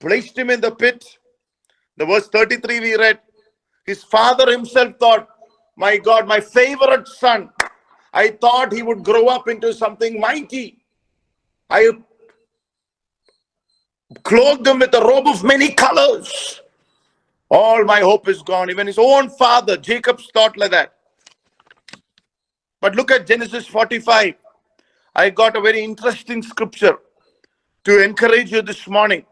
placed 0.00 0.36
him 0.36 0.50
in 0.50 0.60
the 0.60 0.70
pit. 0.72 1.04
The 1.96 2.06
verse 2.06 2.28
33 2.28 2.80
we 2.80 2.96
read. 2.96 3.20
His 3.86 4.04
father 4.04 4.50
himself 4.50 4.94
thought, 4.98 5.28
My 5.76 5.96
God, 5.98 6.26
my 6.26 6.40
favorite 6.40 7.08
son. 7.08 7.50
I 8.12 8.30
thought 8.30 8.72
he 8.72 8.82
would 8.82 9.04
grow 9.04 9.28
up 9.28 9.48
into 9.48 9.72
something 9.72 10.20
mighty. 10.20 10.78
I 11.70 11.90
clothed 14.24 14.66
him 14.66 14.80
with 14.80 14.94
a 14.94 15.00
robe 15.00 15.28
of 15.28 15.44
many 15.44 15.72
colors. 15.72 16.60
All 17.50 17.84
my 17.84 18.00
hope 18.00 18.28
is 18.28 18.42
gone. 18.42 18.70
Even 18.70 18.86
his 18.86 18.98
own 18.98 19.30
father, 19.30 19.76
Jacob's 19.76 20.28
thought 20.34 20.56
like 20.56 20.72
that. 20.72 20.94
But 22.80 22.94
look 22.94 23.10
at 23.10 23.26
Genesis 23.26 23.66
45. 23.66 24.34
I 25.14 25.30
got 25.30 25.56
a 25.56 25.60
very 25.60 25.82
interesting 25.82 26.42
scripture 26.42 26.98
to 27.84 28.04
encourage 28.04 28.52
you 28.52 28.62
this 28.62 28.86
morning. 28.86 29.24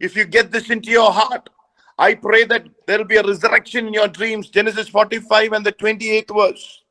If 0.00 0.14
you 0.14 0.24
get 0.24 0.52
this 0.52 0.70
into 0.70 0.90
your 0.90 1.10
heart, 1.10 1.48
I 1.98 2.14
pray 2.14 2.44
that 2.44 2.66
there 2.86 2.98
will 2.98 3.04
be 3.04 3.16
a 3.16 3.22
resurrection 3.22 3.88
in 3.88 3.94
your 3.94 4.06
dreams. 4.06 4.48
Genesis 4.48 4.88
45 4.88 5.52
and 5.52 5.66
the 5.66 5.72
28th 5.72 6.36
verse. 6.36 6.84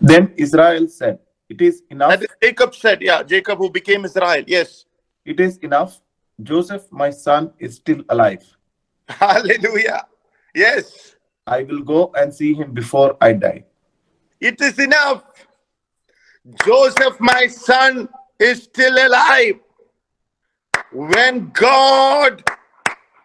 Then 0.00 0.34
Israel 0.36 0.86
said, 0.88 1.18
It 1.48 1.62
is 1.62 1.82
enough. 1.90 2.10
That 2.10 2.22
is 2.22 2.28
Jacob 2.42 2.74
said, 2.74 3.00
yeah, 3.00 3.22
Jacob 3.22 3.58
who 3.58 3.70
became 3.70 4.04
Israel. 4.04 4.44
Yes. 4.46 4.84
It 5.24 5.40
is 5.40 5.56
enough. 5.58 6.00
Joseph, 6.42 6.84
my 6.90 7.10
son, 7.10 7.52
is 7.58 7.76
still 7.76 8.02
alive. 8.10 8.44
Hallelujah. 9.08 10.06
Yes. 10.54 11.16
I 11.46 11.62
will 11.62 11.80
go 11.80 12.12
and 12.14 12.32
see 12.32 12.52
him 12.52 12.72
before 12.72 13.16
I 13.20 13.32
die. 13.32 13.64
It 14.40 14.60
is 14.60 14.78
enough. 14.78 15.24
Joseph, 16.64 17.20
my 17.20 17.46
son, 17.46 18.08
is 18.38 18.62
still 18.64 19.06
alive. 19.06 19.60
When 20.92 21.50
God 21.50 22.42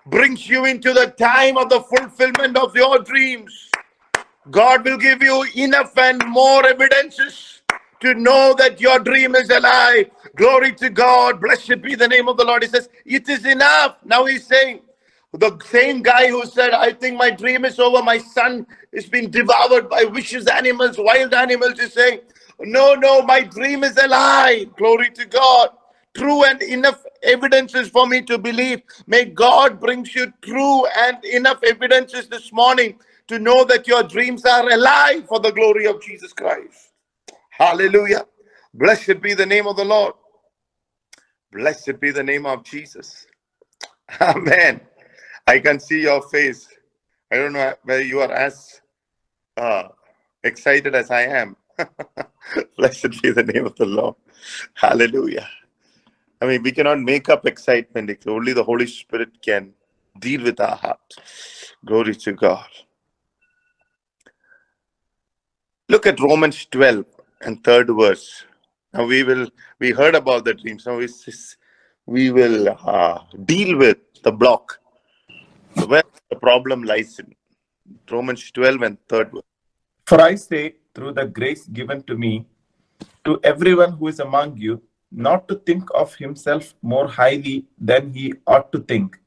brings 0.06 0.48
you 0.48 0.66
into 0.66 0.94
the 0.94 1.08
time 1.18 1.58
of 1.58 1.70
the 1.70 1.82
fulfillment 1.82 2.58
of 2.58 2.76
your 2.76 3.00
dreams, 3.00 3.72
God 4.52 4.86
will 4.86 4.98
give 4.98 5.24
you 5.24 5.46
enough 5.56 5.98
and 5.98 6.24
more 6.28 6.66
evidences 6.66 7.62
to 8.02 8.14
know 8.14 8.54
that 8.58 8.80
your 8.80 9.00
dream 9.00 9.36
is 9.36 9.50
alive. 9.50 10.12
Glory 10.36 10.74
to 10.74 10.90
God. 10.90 11.42
Blessed 11.42 11.82
be 11.82 11.96
the 11.96 12.08
name 12.08 12.28
of 12.28 12.38
the 12.38 12.44
Lord. 12.44 12.62
He 12.62 12.70
says, 12.70 12.90
It 13.06 13.28
is 13.30 13.46
enough. 13.46 13.98
Now 14.04 14.26
he's 14.26 14.46
saying, 14.46 14.82
the 15.39 15.60
same 15.65 16.04
guy 16.04 16.30
who 16.30 16.46
said, 16.46 16.72
I 16.72 16.94
think 16.94 17.18
my 17.18 17.32
dream 17.32 17.65
is 17.65 17.80
over, 17.80 18.04
my 18.04 18.20
son 18.20 18.68
is 18.94 19.08
being 19.08 19.32
devoured 19.32 19.89
by 19.89 20.06
vicious 20.06 20.48
animals, 20.48 20.98
wild 21.00 21.34
animals, 21.34 21.80
is 21.80 21.94
saying, 21.94 22.22
No, 22.60 22.96
no, 22.96 23.24
my 23.24 23.42
dream 23.44 23.84
is 23.84 23.98
alive. 23.98 24.75
Glory 24.77 25.12
to 25.12 25.25
God. 25.25 25.70
True 26.15 26.46
and 26.46 26.62
enough 26.63 27.04
evidences 27.24 27.89
for 27.89 28.08
me 28.08 28.22
to 28.24 28.38
believe. 28.38 28.82
May 29.08 29.25
God 29.25 29.80
brings 29.80 30.15
you 30.15 30.34
true 30.42 30.86
and 30.98 31.24
enough 31.25 31.60
evidences 31.63 32.27
this 32.30 32.54
morning 32.54 33.00
to 33.27 33.39
know 33.39 33.65
that 33.65 33.88
your 33.88 34.04
dreams 34.04 34.46
are 34.46 34.70
alive 34.70 35.27
for 35.27 35.39
the 35.39 35.51
glory 35.51 35.88
of 35.88 36.01
Jesus 36.01 36.34
Christ. 36.34 36.92
Hallelujah. 37.51 38.25
Blessed 38.74 39.22
be 39.22 39.34
the 39.36 39.46
name 39.46 39.68
of 39.68 39.77
the 39.77 39.86
Lord. 39.86 40.13
Blessed 41.54 42.00
be 42.01 42.12
the 42.12 42.24
name 42.24 42.46
of 42.46 42.63
Jesus. 42.63 43.27
Amen. 44.22 44.82
I 45.48 45.60
can 45.60 45.80
see 45.80 46.02
your 46.02 46.22
face. 46.24 46.68
I 47.32 47.38
don't 47.38 47.54
know 47.54 47.74
whether 47.84 48.04
you 48.04 48.20
are 48.22 48.32
as 48.32 48.82
uh, 49.58 49.90
excited 50.44 50.96
as 50.96 51.12
I 51.12 51.22
am. 51.22 51.56
Blessed 52.78 53.22
be 53.22 53.32
the 53.32 53.44
name 53.44 53.66
of 53.66 53.75
the 53.75 53.86
Lord. 53.86 54.16
Hallelujah. 54.74 55.48
I 56.42 56.48
mean, 56.48 56.64
we 56.64 56.72
cannot 56.72 57.00
make 57.00 57.30
up 57.30 57.46
excitement. 57.46 58.12
Only 58.28 58.54
the 58.54 58.64
Holy 58.64 58.88
Spirit 58.88 59.42
can 59.42 59.74
deal 60.20 60.44
with 60.44 60.60
our 60.60 60.75
heart. 60.75 61.14
Glory 61.86 62.16
to 62.16 62.34
God. 62.34 62.68
Look 65.88 66.08
at 66.08 66.20
Romans 66.20 66.66
12 66.66 67.06
and 67.42 67.64
third 67.64 67.88
verse. 67.90 68.46
Now 68.94 69.06
we 69.06 69.24
will, 69.24 69.48
we 69.80 69.92
heard 69.92 70.16
about 70.16 70.46
the 70.46 70.56
dreams. 70.56 70.86
Now 70.86 70.98
we, 70.98 71.08
we 72.08 72.32
will 72.32 72.75
uh, 72.84 73.20
deal 73.46 73.78
with 73.78 73.98
the 74.24 74.32
block 74.32 74.80
where 75.88 76.03
the 76.29 76.36
problem 76.36 76.84
lies 76.84 77.20
in. 77.20 77.34
Romans 78.10 78.51
12 78.51 78.82
and 78.82 78.98
third 79.08 79.32
verse. 79.32 79.44
For 80.05 80.22
I 80.22 80.36
say, 80.36 80.75
through 80.94 81.13
the 81.13 81.25
grace 81.25 81.67
given 81.67 82.03
to 82.03 82.15
me, 82.15 82.46
to 83.25 83.39
everyone 83.44 83.94
who 83.94 84.08
is 84.08 84.20
among 84.20 84.58
you, 84.58 84.82
not 85.12 85.48
to 85.48 85.55
think 85.55 85.88
of 85.94 86.13
himself 86.15 86.74
more 86.82 87.08
highly 87.08 87.65
than 87.79 88.13
he 88.13 88.34
ought 88.48 88.72
to 88.72 88.79
think, 88.79 89.17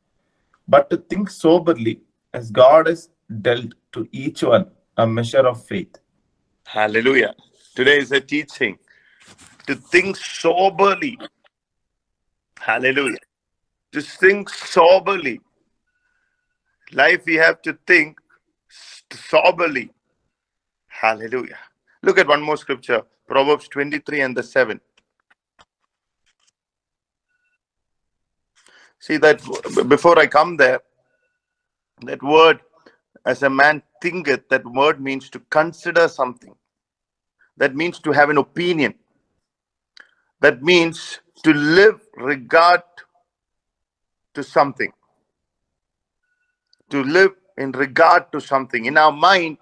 but 0.67 0.91
to 0.91 0.97
think 0.97 1.31
soberly, 1.31 2.01
as 2.35 2.51
God 2.51 2.87
has 2.87 3.11
dealt 3.43 3.75
to 3.93 4.09
each 4.13 4.43
one 4.43 4.71
a 4.97 5.07
measure 5.07 5.47
of 5.47 5.65
faith. 5.65 5.97
Hallelujah. 6.67 7.35
Today 7.75 7.99
is 7.99 8.13
a 8.13 8.21
teaching 8.21 8.79
to 9.67 9.75
think 9.75 10.17
soberly. 10.17 11.19
Hallelujah. 12.59 13.19
To 13.93 14.03
think 14.03 14.51
soberly. 14.51 15.41
Life 16.93 17.25
we 17.27 17.35
have 17.35 17.61
to 17.63 17.79
think 17.87 18.19
soberly. 19.13 19.91
Hallelujah. 20.89 21.59
Look 22.03 22.19
at 22.19 22.29
one 22.29 22.43
more 22.43 22.57
scripture 22.57 23.03
Proverbs 23.27 23.69
23 23.69 24.23
and 24.23 24.37
the 24.37 24.43
7. 24.43 24.81
See 29.01 29.17
that 29.19 29.41
before 29.89 30.19
I 30.19 30.27
come 30.27 30.57
there, 30.57 30.81
that 32.03 32.23
word, 32.23 32.61
as 33.27 33.43
a 33.43 33.51
man 33.51 33.83
thinketh, 34.03 34.49
that 34.49 34.65
word 34.65 35.01
means 35.01 35.29
to 35.31 35.41
consider 35.51 36.09
something. 36.09 36.55
That 37.57 37.77
means 37.77 38.01
to 38.01 38.13
have 38.13 38.31
an 38.31 38.39
opinion. 38.39 38.95
That 40.41 40.63
means 40.63 41.21
to 41.45 41.53
live 41.53 42.01
regard 42.17 42.83
to 44.35 44.43
something. 44.43 44.93
To 46.91 47.03
live 47.03 47.33
in 47.57 47.73
regard 47.73 48.33
to 48.33 48.41
something. 48.41 48.87
In 48.87 48.97
our 48.97 49.13
mind, 49.13 49.59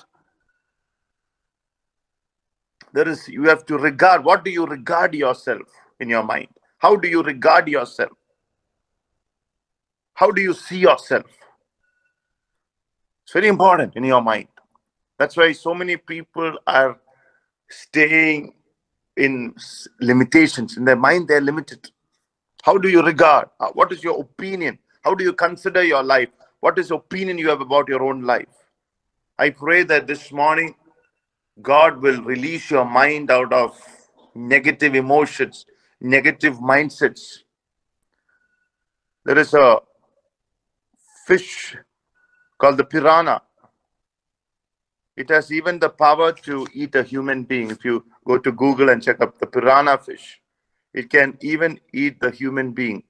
there 2.93 3.09
is, 3.09 3.29
you 3.29 3.45
have 3.45 3.67
to 3.67 3.77
regard. 3.77 4.25
What 4.25 4.45
do 4.45 4.51
you 4.51 4.65
regard 4.65 5.15
yourself 5.15 5.63
in 6.01 6.09
your 6.09 6.23
mind? 6.23 6.49
How 6.79 6.97
do 6.97 7.09
you 7.09 7.23
regard 7.23 7.69
yourself? 7.69 8.13
How 10.15 10.31
do 10.31 10.41
you 10.41 10.55
see 10.55 10.79
yourself? 10.79 11.27
It's 13.25 13.33
very 13.33 13.49
important 13.49 13.97
in 13.97 14.05
your 14.05 14.23
mind. 14.23 14.49
That's 15.19 15.37
why 15.37 15.53
so 15.53 15.75
many 15.75 15.97
people 15.97 16.59
are 16.67 16.99
staying 17.69 18.55
in 19.17 19.55
limitations. 20.01 20.77
In 20.77 20.85
their 20.85 20.97
mind, 20.97 21.29
they're 21.29 21.41
limited. 21.41 21.91
How 22.63 22.79
do 22.79 22.89
you 22.89 23.03
regard? 23.03 23.49
Uh, 23.59 23.69
what 23.73 23.93
is 23.93 24.05
your 24.05 24.21
opinion? 24.21 24.79
How 25.03 25.15
do 25.15 25.25
you 25.25 25.33
consider 25.33 25.83
your 25.83 26.03
life? 26.03 26.29
What 26.61 26.79
is 26.79 26.89
the 26.89 26.97
opinion 26.97 27.39
you 27.39 27.49
have 27.49 27.61
about 27.61 27.89
your 27.89 28.03
own 28.03 28.23
life? 28.23 28.49
I 29.39 29.51
pray 29.51 29.83
that 29.85 30.07
this 30.07 30.33
morning 30.33 30.75
God 31.63 32.01
will 32.01 32.23
release 32.23 32.71
your 32.71 32.85
mind 32.85 33.31
out 33.31 33.53
of 33.53 33.79
negative 34.35 34.95
emotions, 34.95 35.67
negative 36.01 36.55
mindsets. 36.59 37.39
There 39.25 39.39
is 39.39 39.55
a 39.55 39.81
fish 41.27 41.77
called 42.59 42.77
the 42.77 42.85
piranha. 42.85 43.43
It 45.17 45.31
has 45.31 45.51
even 45.51 45.79
the 45.79 45.89
power 45.89 46.33
to 46.33 46.67
eat 46.75 46.95
a 46.95 47.03
human 47.03 47.45
being. 47.45 47.71
If 47.71 47.85
you 47.85 48.05
go 48.27 48.39
to 48.39 48.53
Google 48.53 48.91
and 48.91 49.03
check 49.03 49.21
up 49.21 49.39
the 49.39 49.47
piranha 49.47 49.99
fish, 49.99 50.41
it 50.93 51.11
can 51.11 51.39
even 51.41 51.81
eat 51.93 52.21
the 52.21 52.31
human 52.31 52.73
being. 52.73 53.03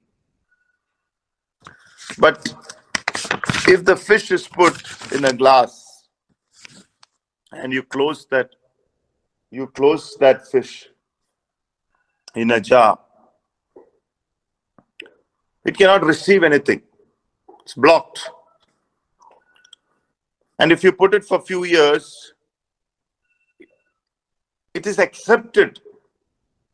But 2.19 2.55
if 3.69 3.85
the 3.85 3.97
fish 3.97 4.31
is 4.31 4.47
put 4.47 4.81
in 5.13 5.25
a 5.25 5.33
glass 5.33 6.09
and 7.53 7.73
you 7.73 7.83
close 7.83 8.27
that, 8.31 8.51
you 9.51 9.67
close 9.69 10.17
that 10.21 10.47
fish 10.47 10.89
in 12.35 12.51
a 12.53 12.61
jar, 12.61 12.99
it 15.65 15.77
cannot 15.77 16.05
receive 16.05 16.45
anything. 16.45 16.83
It's 17.63 17.75
blocked. 17.75 18.31
And 20.59 20.71
if 20.71 20.85
you 20.85 20.93
put 20.93 21.15
it 21.15 21.25
for 21.25 21.39
a 21.39 21.43
few 21.43 21.65
years, 21.65 22.33
it 24.75 24.87
is 24.87 24.99
accepted 24.99 25.81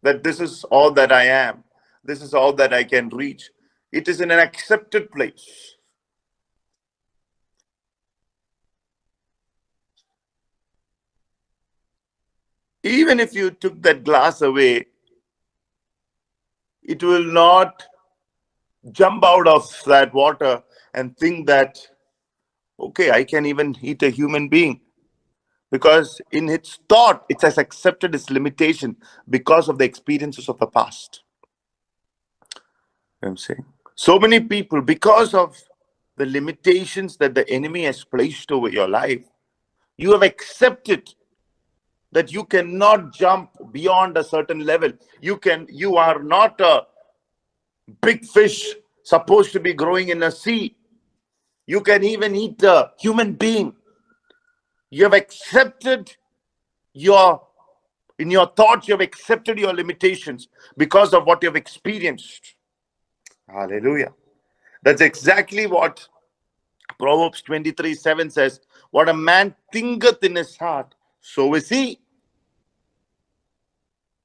that 0.02 0.22
this 0.22 0.40
is 0.40 0.64
all 0.64 0.90
that 0.92 1.10
I 1.10 1.24
am. 1.24 1.64
This 2.04 2.20
is 2.20 2.34
all 2.34 2.52
that 2.54 2.74
I 2.74 2.84
can 2.84 3.08
reach. 3.08 3.50
It 3.92 4.08
is 4.08 4.20
in 4.20 4.30
an 4.30 4.38
accepted 4.38 5.10
place. 5.10 5.76
Even 12.82 13.20
if 13.20 13.34
you 13.34 13.50
took 13.50 13.80
that 13.82 14.04
glass 14.04 14.42
away, 14.42 14.86
it 16.82 17.02
will 17.02 17.24
not 17.24 17.82
jump 18.90 19.24
out 19.24 19.46
of 19.46 19.72
that 19.86 20.12
water 20.12 20.62
and 20.94 21.16
think 21.16 21.46
that, 21.46 21.78
okay, 22.80 23.12
I 23.12 23.22
can 23.24 23.46
even 23.46 23.76
eat 23.80 24.02
a 24.02 24.10
human 24.10 24.48
being. 24.48 24.80
Because 25.70 26.20
in 26.32 26.48
its 26.48 26.80
thought, 26.88 27.24
it 27.28 27.40
has 27.40 27.56
accepted 27.56 28.14
its 28.14 28.28
limitation 28.30 28.96
because 29.30 29.68
of 29.68 29.78
the 29.78 29.84
experiences 29.84 30.48
of 30.48 30.58
the 30.58 30.66
past. 30.66 31.22
I'm 33.22 33.36
saying 33.36 33.64
so 33.94 34.18
many 34.18 34.40
people, 34.40 34.82
because 34.82 35.32
of 35.32 35.56
the 36.16 36.26
limitations 36.26 37.16
that 37.18 37.34
the 37.34 37.48
enemy 37.48 37.84
has 37.84 38.04
placed 38.04 38.50
over 38.50 38.68
your 38.68 38.88
life, 38.88 39.24
you 39.96 40.12
have 40.12 40.22
accepted 40.22 41.14
that 42.12 42.30
you 42.30 42.44
cannot 42.44 43.12
jump 43.12 43.50
beyond 43.72 44.16
a 44.16 44.24
certain 44.24 44.60
level. 44.60 44.92
You 45.20 45.38
can, 45.38 45.66
you 45.70 45.96
are 45.96 46.22
not 46.22 46.60
a 46.60 46.86
big 48.02 48.24
fish 48.24 48.74
supposed 49.02 49.52
to 49.52 49.60
be 49.60 49.72
growing 49.72 50.10
in 50.10 50.22
a 50.22 50.30
sea. 50.30 50.76
You 51.66 51.80
can 51.80 52.04
even 52.04 52.36
eat 52.36 52.62
a 52.62 52.92
human 52.98 53.32
being. 53.32 53.74
You 54.90 55.04
have 55.04 55.14
accepted 55.14 56.14
your, 56.92 57.42
in 58.18 58.30
your 58.30 58.46
thoughts, 58.48 58.88
you 58.88 58.92
have 58.92 59.00
accepted 59.00 59.58
your 59.58 59.72
limitations 59.72 60.48
because 60.76 61.14
of 61.14 61.24
what 61.24 61.42
you 61.42 61.48
have 61.48 61.56
experienced. 61.56 62.56
Hallelujah. 63.48 64.12
That's 64.82 65.00
exactly 65.00 65.66
what 65.66 66.06
Proverbs 66.98 67.40
23 67.42 67.94
7 67.94 68.30
says. 68.30 68.60
What 68.90 69.08
a 69.08 69.14
man 69.14 69.54
thinketh 69.72 70.22
in 70.22 70.36
his 70.36 70.56
heart, 70.56 70.94
so 71.20 71.54
is 71.54 71.68
he. 71.68 72.01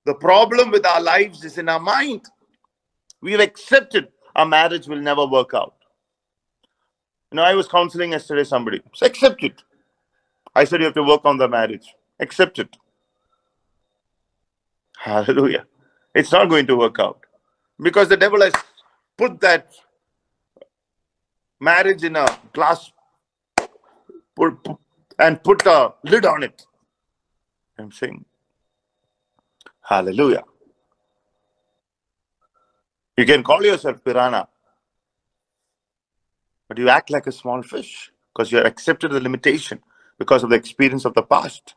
The 0.07 0.13
problem 0.13 0.71
with 0.71 0.85
our 0.85 1.01
lives 1.01 1.43
is 1.43 1.57
in 1.57 1.67
our 1.67 1.81
mind. 1.81 2.21
We've 3.21 3.41
accepted 3.41 4.07
our 4.37 4.45
marriage 4.45 4.87
will 4.87 5.01
never 5.01 5.25
work 5.25 5.53
out. 5.53 5.75
You 7.29 7.35
know, 7.35 7.41
I 7.43 7.53
was 7.53 7.67
counseling 7.67 8.13
yesterday 8.13 8.45
somebody. 8.45 8.81
It's 8.85 9.01
accept 9.01 9.43
it. 9.43 9.61
I 10.55 10.63
said 10.63 10.79
you 10.79 10.85
have 10.85 10.93
to 10.93 11.03
work 11.03 11.25
on 11.25 11.37
the 11.37 11.49
marriage. 11.49 11.93
Accept 12.21 12.57
it. 12.59 12.77
Hallelujah. 14.97 15.65
It's 16.15 16.31
not 16.31 16.47
going 16.47 16.67
to 16.67 16.77
work 16.77 16.99
out 16.99 17.19
because 17.81 18.07
the 18.07 18.15
devil 18.15 18.41
has 18.41 18.53
put 19.17 19.41
that 19.41 19.73
marriage 21.59 22.05
in 22.05 22.15
a 22.15 22.25
glass 22.53 22.93
and 25.19 25.43
put 25.43 25.65
a 25.65 25.93
lid 26.05 26.25
on 26.25 26.43
it. 26.43 26.65
I'm 27.77 27.91
saying, 27.91 28.23
Hallelujah. 29.87 30.43
You 33.15 33.25
can 33.25 33.41
call 33.41 33.63
yourself 33.63 34.03
piranha, 34.03 34.49
but 36.67 36.77
you 36.77 36.89
act 36.89 37.09
like 37.09 37.25
a 37.25 37.31
small 37.31 37.61
fish 37.63 38.11
because 38.33 38.51
you 38.51 38.57
have 38.57 38.67
accepted 38.67 39.11
the 39.11 39.21
limitation 39.21 39.79
because 40.19 40.43
of 40.43 40.49
the 40.49 40.57
experience 40.57 41.05
of 41.05 41.13
the 41.13 41.23
past. 41.23 41.75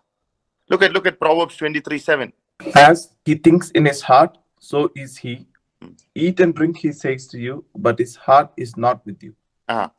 Look 0.68 0.82
at 0.82 0.92
look 0.92 1.06
at 1.06 1.20
Proverbs 1.20 1.56
23 1.56 1.98
7. 1.98 2.32
As 2.74 3.14
he 3.24 3.36
thinks 3.36 3.70
in 3.70 3.84
his 3.84 4.02
heart, 4.02 4.36
so 4.58 4.90
is 4.96 5.16
he. 5.16 5.46
Eat 6.16 6.40
and 6.40 6.52
drink, 6.52 6.78
he 6.78 6.90
says 6.90 7.28
to 7.28 7.38
you, 7.38 7.64
but 7.76 8.00
his 8.00 8.16
heart 8.16 8.50
is 8.56 8.76
not 8.76 9.06
with 9.06 9.22
you. 9.22 9.36
Ah. 9.68 9.92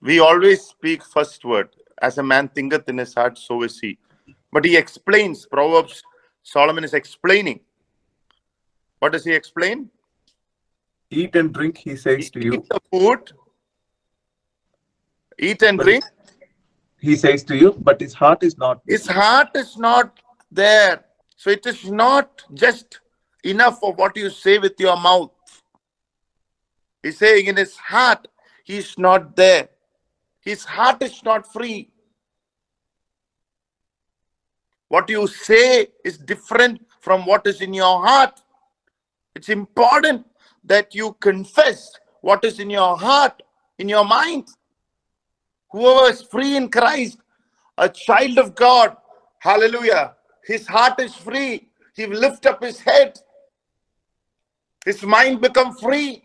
We 0.00 0.20
always 0.20 0.62
speak 0.62 1.02
first 1.02 1.44
word. 1.44 1.70
As 2.00 2.16
a 2.18 2.22
man 2.22 2.48
thinketh 2.48 2.88
in 2.88 2.98
his 2.98 3.12
heart, 3.12 3.38
so 3.38 3.64
is 3.64 3.80
he. 3.80 3.98
But 4.52 4.64
he 4.64 4.76
explains, 4.76 5.46
Proverbs, 5.46 6.02
Solomon 6.44 6.84
is 6.84 6.94
explaining. 6.94 7.60
What 9.00 9.12
does 9.12 9.24
he 9.24 9.32
explain? 9.32 9.90
Eat 11.10 11.34
and 11.36 11.52
drink, 11.52 11.78
he 11.78 11.96
says 11.96 12.30
to 12.30 12.40
you. 12.44 12.54
Eat 12.54 12.68
the 12.68 12.80
food, 12.92 13.32
eat 15.38 15.62
and 15.62 15.78
But- 15.78 15.84
drink. 15.84 16.04
He 17.00 17.16
says 17.16 17.44
to 17.44 17.56
you, 17.56 17.72
but 17.72 18.00
his 18.00 18.14
heart 18.14 18.42
is 18.42 18.56
not. 18.56 18.80
His 18.86 19.06
heart 19.06 19.50
is 19.54 19.76
not 19.76 20.20
there. 20.50 21.04
So 21.36 21.50
it 21.50 21.66
is 21.66 21.90
not 21.90 22.42
just 22.54 23.00
enough 23.44 23.78
for 23.80 23.92
what 23.92 24.16
you 24.16 24.30
say 24.30 24.56
with 24.58 24.80
your 24.80 24.96
mouth. 24.96 25.30
He's 27.02 27.18
saying 27.18 27.46
in 27.46 27.56
his 27.56 27.76
heart, 27.76 28.26
he's 28.64 28.96
not 28.98 29.36
there. 29.36 29.68
His 30.40 30.64
heart 30.64 31.02
is 31.02 31.22
not 31.22 31.52
free. 31.52 31.90
What 34.88 35.08
you 35.08 35.26
say 35.26 35.88
is 36.04 36.18
different 36.18 36.84
from 37.00 37.26
what 37.26 37.46
is 37.46 37.60
in 37.60 37.74
your 37.74 38.06
heart. 38.06 38.40
It's 39.34 39.48
important 39.48 40.26
that 40.64 40.94
you 40.94 41.16
confess 41.20 41.92
what 42.20 42.44
is 42.44 42.60
in 42.60 42.70
your 42.70 42.96
heart, 42.96 43.42
in 43.78 43.88
your 43.88 44.04
mind. 44.04 44.48
Whoever 45.70 46.10
is 46.10 46.22
free 46.22 46.56
in 46.56 46.68
Christ, 46.68 47.18
a 47.76 47.88
child 47.88 48.38
of 48.38 48.54
God, 48.54 48.96
hallelujah, 49.40 50.14
his 50.44 50.66
heart 50.66 51.00
is 51.00 51.14
free. 51.14 51.68
He 51.96 52.06
lift 52.06 52.46
up 52.46 52.62
his 52.62 52.80
head. 52.80 53.18
His 54.84 55.02
mind 55.02 55.40
become 55.40 55.74
free. 55.76 56.24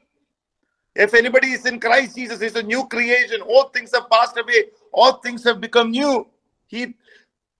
If 0.95 1.13
anybody 1.13 1.51
is 1.51 1.65
in 1.65 1.79
Christ 1.79 2.15
Jesus, 2.15 2.41
is 2.41 2.55
a 2.55 2.63
new 2.63 2.85
creation. 2.87 3.41
All 3.41 3.69
things 3.69 3.91
have 3.93 4.09
passed 4.09 4.37
away. 4.37 4.65
All 4.91 5.13
things 5.13 5.43
have 5.45 5.61
become 5.61 5.91
new. 5.91 6.27
He 6.67 6.93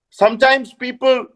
sometimes 0.10 0.74
people 0.74 1.28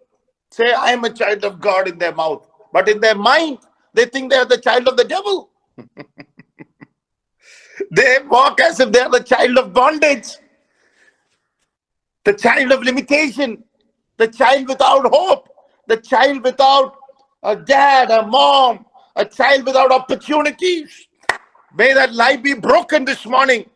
say, 0.52 0.74
I 0.74 0.92
am 0.92 1.04
a 1.04 1.10
child 1.10 1.44
of 1.44 1.60
God 1.60 1.88
in 1.88 1.98
their 1.98 2.14
mouth, 2.14 2.48
but 2.72 2.90
in 2.90 3.00
their 3.00 3.16
mind, 3.16 3.60
they 3.94 4.06
think 4.06 4.32
they 4.32 4.38
are 4.38 4.46
the 4.46 4.58
child 4.58 4.88
of 4.88 4.98
the 4.98 5.04
devil. 5.04 5.50
they 7.92 8.18
walk 8.28 8.60
as 8.60 8.80
if 8.80 8.92
they 8.92 9.00
are 9.00 9.10
the 9.10 9.24
child 9.24 9.58
of 9.58 9.74
bondage, 9.74 10.28
the 12.24 12.34
child 12.34 12.72
of 12.72 12.84
limitation, 12.84 13.64
the 14.18 14.28
child 14.28 14.68
without 14.68 15.06
hope, 15.12 15.50
the 15.88 15.98
child 15.98 16.44
without 16.44 16.96
a 17.44 17.56
dad, 17.56 18.12
a 18.12 18.26
mom, 18.26 18.86
a 19.16 19.26
child 19.26 19.66
without 19.66 19.92
opportunities. 19.92 21.08
May 21.76 21.94
that 21.94 22.14
lie 22.14 22.38
be 22.38 22.54
broken 22.54 23.06
this 23.06 23.26
morning. 23.26 23.70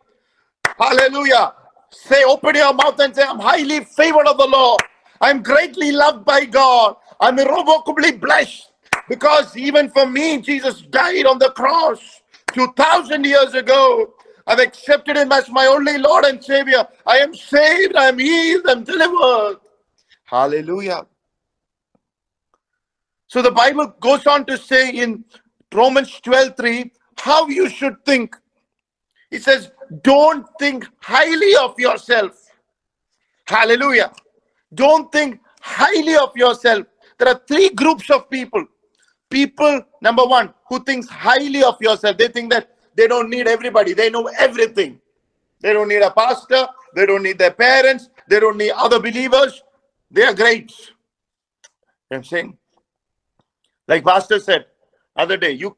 Hallelujah. 0.79 1.53
Say, 1.91 2.23
open 2.23 2.56
your 2.56 2.73
mouth 2.73 3.00
and 3.00 3.15
say, 3.15 3.23
I'm 3.23 3.39
highly 3.39 3.84
favored 3.84 4.28
of 4.28 4.38
the 4.38 4.47
Lord. 4.47 4.82
I'm 5.21 5.41
greatly 5.41 5.91
loved 5.91 6.26
by 6.26 6.45
God. 6.45 6.95
I'm 7.19 7.39
irrevocably 7.39 8.13
blessed 8.13 8.71
because 9.10 9.56
even 9.56 9.89
for 9.89 10.06
me, 10.06 10.41
Jesus 10.41 10.82
died 10.82 11.26
on 11.26 11.39
the 11.39 11.50
cross 11.52 12.21
2000 12.54 13.26
years 13.26 13.54
ago. 13.54 14.13
I've 14.45 14.60
accepted 14.60 15.17
him 15.17 15.32
as 15.32 15.50
my 15.50 15.65
only 15.65 15.97
Lord 15.97 16.26
and 16.26 16.43
Savior. 16.43 16.88
I 17.06 17.17
am 17.17 17.34
saved, 17.34 17.95
I 17.95 18.06
am 18.06 18.17
healed, 18.17 18.65
I'm 18.67 18.84
delivered. 18.84 19.60
Hallelujah. 20.26 21.06
So 23.28 23.41
the 23.41 23.52
Bible 23.52 23.88
goes 24.00 24.26
on 24.26 24.45
to 24.45 24.58
say 24.58 24.91
in 24.91 25.26
Romans 25.73 26.19
12 26.21 26.56
3 26.56 26.91
how 27.17 27.47
you 27.47 27.69
should 27.69 28.04
think. 28.06 28.36
It 29.32 29.43
says, 29.43 29.71
Don't 30.04 30.45
think 30.60 30.88
highly 31.02 31.56
of 31.56 31.80
yourself. 31.80 32.32
Hallelujah. 33.47 34.12
Don't 34.73 35.12
think 35.12 35.39
highly 35.62 36.15
of 36.15 36.36
yourself. 36.36 36.86
There 37.17 37.30
are 37.30 37.41
three 37.47 37.69
groups 37.69 38.10
of 38.10 38.30
people. 38.30 38.65
People, 39.30 39.82
number 40.02 40.23
one, 40.26 40.54
who 40.67 40.84
thinks 40.84 41.08
highly 41.08 41.63
of 41.63 41.82
yourself. 41.82 42.17
They 42.17 42.28
think 42.28 42.52
that 42.52 42.69
they 42.95 43.08
don't 43.08 43.30
need 43.30 43.47
everybody, 43.47 43.93
they 43.93 44.10
know 44.10 44.28
everything. 44.39 45.00
They 45.62 45.73
don't 45.73 45.88
need 45.88 46.02
a 46.02 46.12
pastor, 46.12 46.67
they 46.95 47.06
don't 47.06 47.23
need 47.23 47.38
their 47.38 47.52
parents, 47.52 48.10
they 48.30 48.39
don't 48.39 48.58
need 48.58 48.71
other 48.71 49.00
believers. 49.00 49.62
They 50.10 50.23
are 50.23 50.34
great. 50.34 50.71
You 50.80 50.95
know 52.12 52.17
I'm 52.17 52.23
saying? 52.23 52.58
Like 53.88 54.04
Pastor 54.04 54.39
said 54.39 54.65
other 55.15 55.38
day, 55.38 55.52
you 55.52 55.76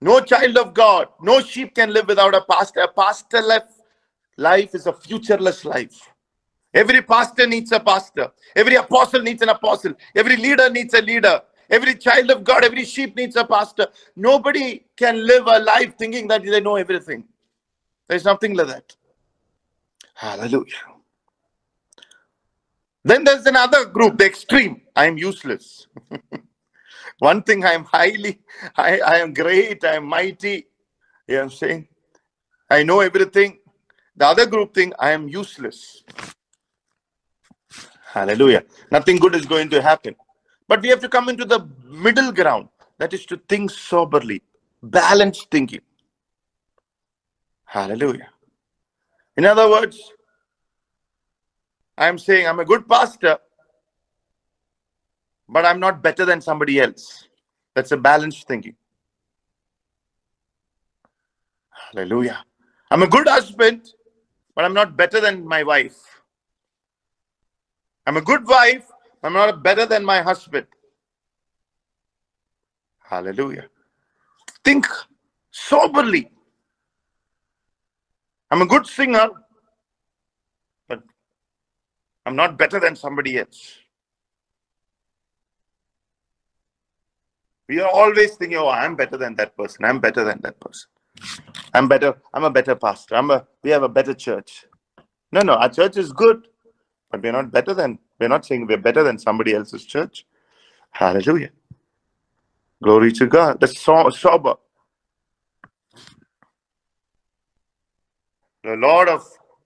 no 0.00 0.20
child 0.20 0.56
of 0.58 0.74
God, 0.74 1.08
no 1.22 1.40
sheep 1.40 1.74
can 1.74 1.92
live 1.92 2.08
without 2.08 2.34
a 2.34 2.42
pastor. 2.42 2.80
A 2.80 2.88
pastor 2.92 3.40
life, 3.40 3.62
life 4.36 4.74
is 4.74 4.86
a 4.86 4.92
futureless 4.92 5.64
life. 5.64 6.12
Every 6.74 7.00
pastor 7.00 7.46
needs 7.46 7.72
a 7.72 7.80
pastor. 7.80 8.30
Every 8.54 8.74
apostle 8.76 9.22
needs 9.22 9.40
an 9.40 9.48
apostle. 9.48 9.94
Every 10.14 10.36
leader 10.36 10.68
needs 10.68 10.92
a 10.92 11.00
leader. 11.00 11.40
Every 11.70 11.94
child 11.94 12.30
of 12.30 12.44
God, 12.44 12.64
every 12.64 12.84
sheep 12.84 13.16
needs 13.16 13.34
a 13.36 13.44
pastor. 13.44 13.88
Nobody 14.14 14.84
can 14.96 15.26
live 15.26 15.46
a 15.46 15.58
life 15.58 15.96
thinking 15.96 16.28
that 16.28 16.42
they 16.42 16.60
know 16.60 16.76
everything. 16.76 17.24
There's 18.08 18.24
nothing 18.24 18.54
like 18.54 18.68
that. 18.68 18.94
Hallelujah. 20.14 20.96
Then 23.04 23.24
there's 23.24 23.46
another 23.46 23.86
group, 23.86 24.18
the 24.18 24.26
extreme. 24.26 24.82
I 24.94 25.06
am 25.06 25.16
useless. 25.16 25.86
One 27.18 27.42
thing 27.42 27.64
I 27.64 27.72
am 27.72 27.84
highly, 27.84 28.40
I, 28.76 29.00
I 29.00 29.16
am 29.18 29.34
great, 29.34 29.84
I 29.84 29.96
am 29.96 30.06
mighty. 30.06 30.66
You 31.28 31.36
know 31.36 31.42
I'm 31.44 31.50
saying? 31.50 31.88
I 32.70 32.82
know 32.82 33.00
everything. 33.00 33.58
The 34.16 34.26
other 34.26 34.46
group 34.46 34.74
thing, 34.74 34.92
I 34.98 35.10
am 35.12 35.28
useless. 35.28 36.04
Hallelujah. 38.12 38.64
Nothing 38.90 39.18
good 39.18 39.34
is 39.34 39.46
going 39.46 39.70
to 39.70 39.82
happen. 39.82 40.16
But 40.68 40.82
we 40.82 40.88
have 40.88 41.00
to 41.00 41.08
come 41.08 41.28
into 41.28 41.44
the 41.44 41.68
middle 41.84 42.32
ground. 42.32 42.68
That 42.98 43.12
is 43.12 43.26
to 43.26 43.36
think 43.48 43.70
soberly, 43.70 44.42
balanced 44.82 45.50
thinking. 45.50 45.82
Hallelujah. 47.64 48.30
In 49.36 49.44
other 49.44 49.68
words, 49.68 50.00
I'm 51.98 52.18
saying 52.18 52.46
I'm 52.46 52.60
a 52.60 52.64
good 52.64 52.88
pastor, 52.88 53.38
but 55.48 55.64
I'm 55.64 55.80
not 55.80 56.02
better 56.02 56.24
than 56.24 56.40
somebody 56.40 56.80
else. 56.80 57.28
That's 57.74 57.92
a 57.92 57.96
balanced 57.96 58.46
thinking. 58.48 58.74
Hallelujah. 61.70 62.44
I'm 62.90 63.02
a 63.02 63.06
good 63.06 63.28
husband, 63.28 63.88
but 64.54 64.64
I'm 64.64 64.74
not 64.74 64.96
better 64.96 65.20
than 65.20 65.46
my 65.46 65.62
wife. 65.62 65.96
I'm 68.06 68.16
a 68.16 68.22
good 68.22 68.46
wife, 68.46 68.86
I'm 69.22 69.32
not 69.32 69.62
better 69.62 69.86
than 69.86 70.04
my 70.04 70.22
husband. 70.22 70.66
Hallelujah. 73.02 73.66
Think 74.64 74.86
soberly. 75.50 76.30
I'm 78.50 78.62
a 78.62 78.66
good 78.66 78.86
singer, 78.86 79.28
but 80.88 81.02
I'm 82.24 82.36
not 82.36 82.56
better 82.56 82.78
than 82.78 82.94
somebody 82.94 83.38
else. 83.38 83.78
We 87.68 87.80
are 87.80 87.90
always 87.90 88.36
thinking, 88.36 88.58
oh, 88.58 88.68
I'm 88.68 88.96
better 88.96 89.16
than 89.16 89.34
that 89.36 89.56
person. 89.56 89.84
I'm 89.84 90.00
better 90.00 90.24
than 90.24 90.40
that 90.42 90.60
person. 90.60 90.88
I'm 91.74 91.88
better. 91.88 92.16
I'm 92.32 92.44
a 92.44 92.50
better 92.50 92.74
pastor. 92.74 93.16
I'm 93.16 93.30
a. 93.30 93.46
We 93.62 93.70
have 93.70 93.82
a 93.82 93.88
better 93.88 94.14
church. 94.14 94.66
No, 95.32 95.40
no, 95.40 95.54
our 95.54 95.68
church 95.68 95.96
is 95.96 96.12
good, 96.12 96.48
but 97.10 97.22
we're 97.22 97.32
not 97.32 97.50
better 97.52 97.74
than. 97.74 97.98
We're 98.20 98.28
not 98.28 98.46
saying 98.46 98.66
we're 98.66 98.78
better 98.78 99.02
than 99.02 99.18
somebody 99.18 99.54
else's 99.54 99.84
church. 99.84 100.26
Hallelujah. 100.92 101.50
Glory 102.82 103.12
to 103.12 103.26
God. 103.26 103.60
That's 103.60 103.80
so 103.80 104.08
sober. 104.10 104.54
The 108.64 108.76
Lord 108.76 109.08
of 109.08 109.24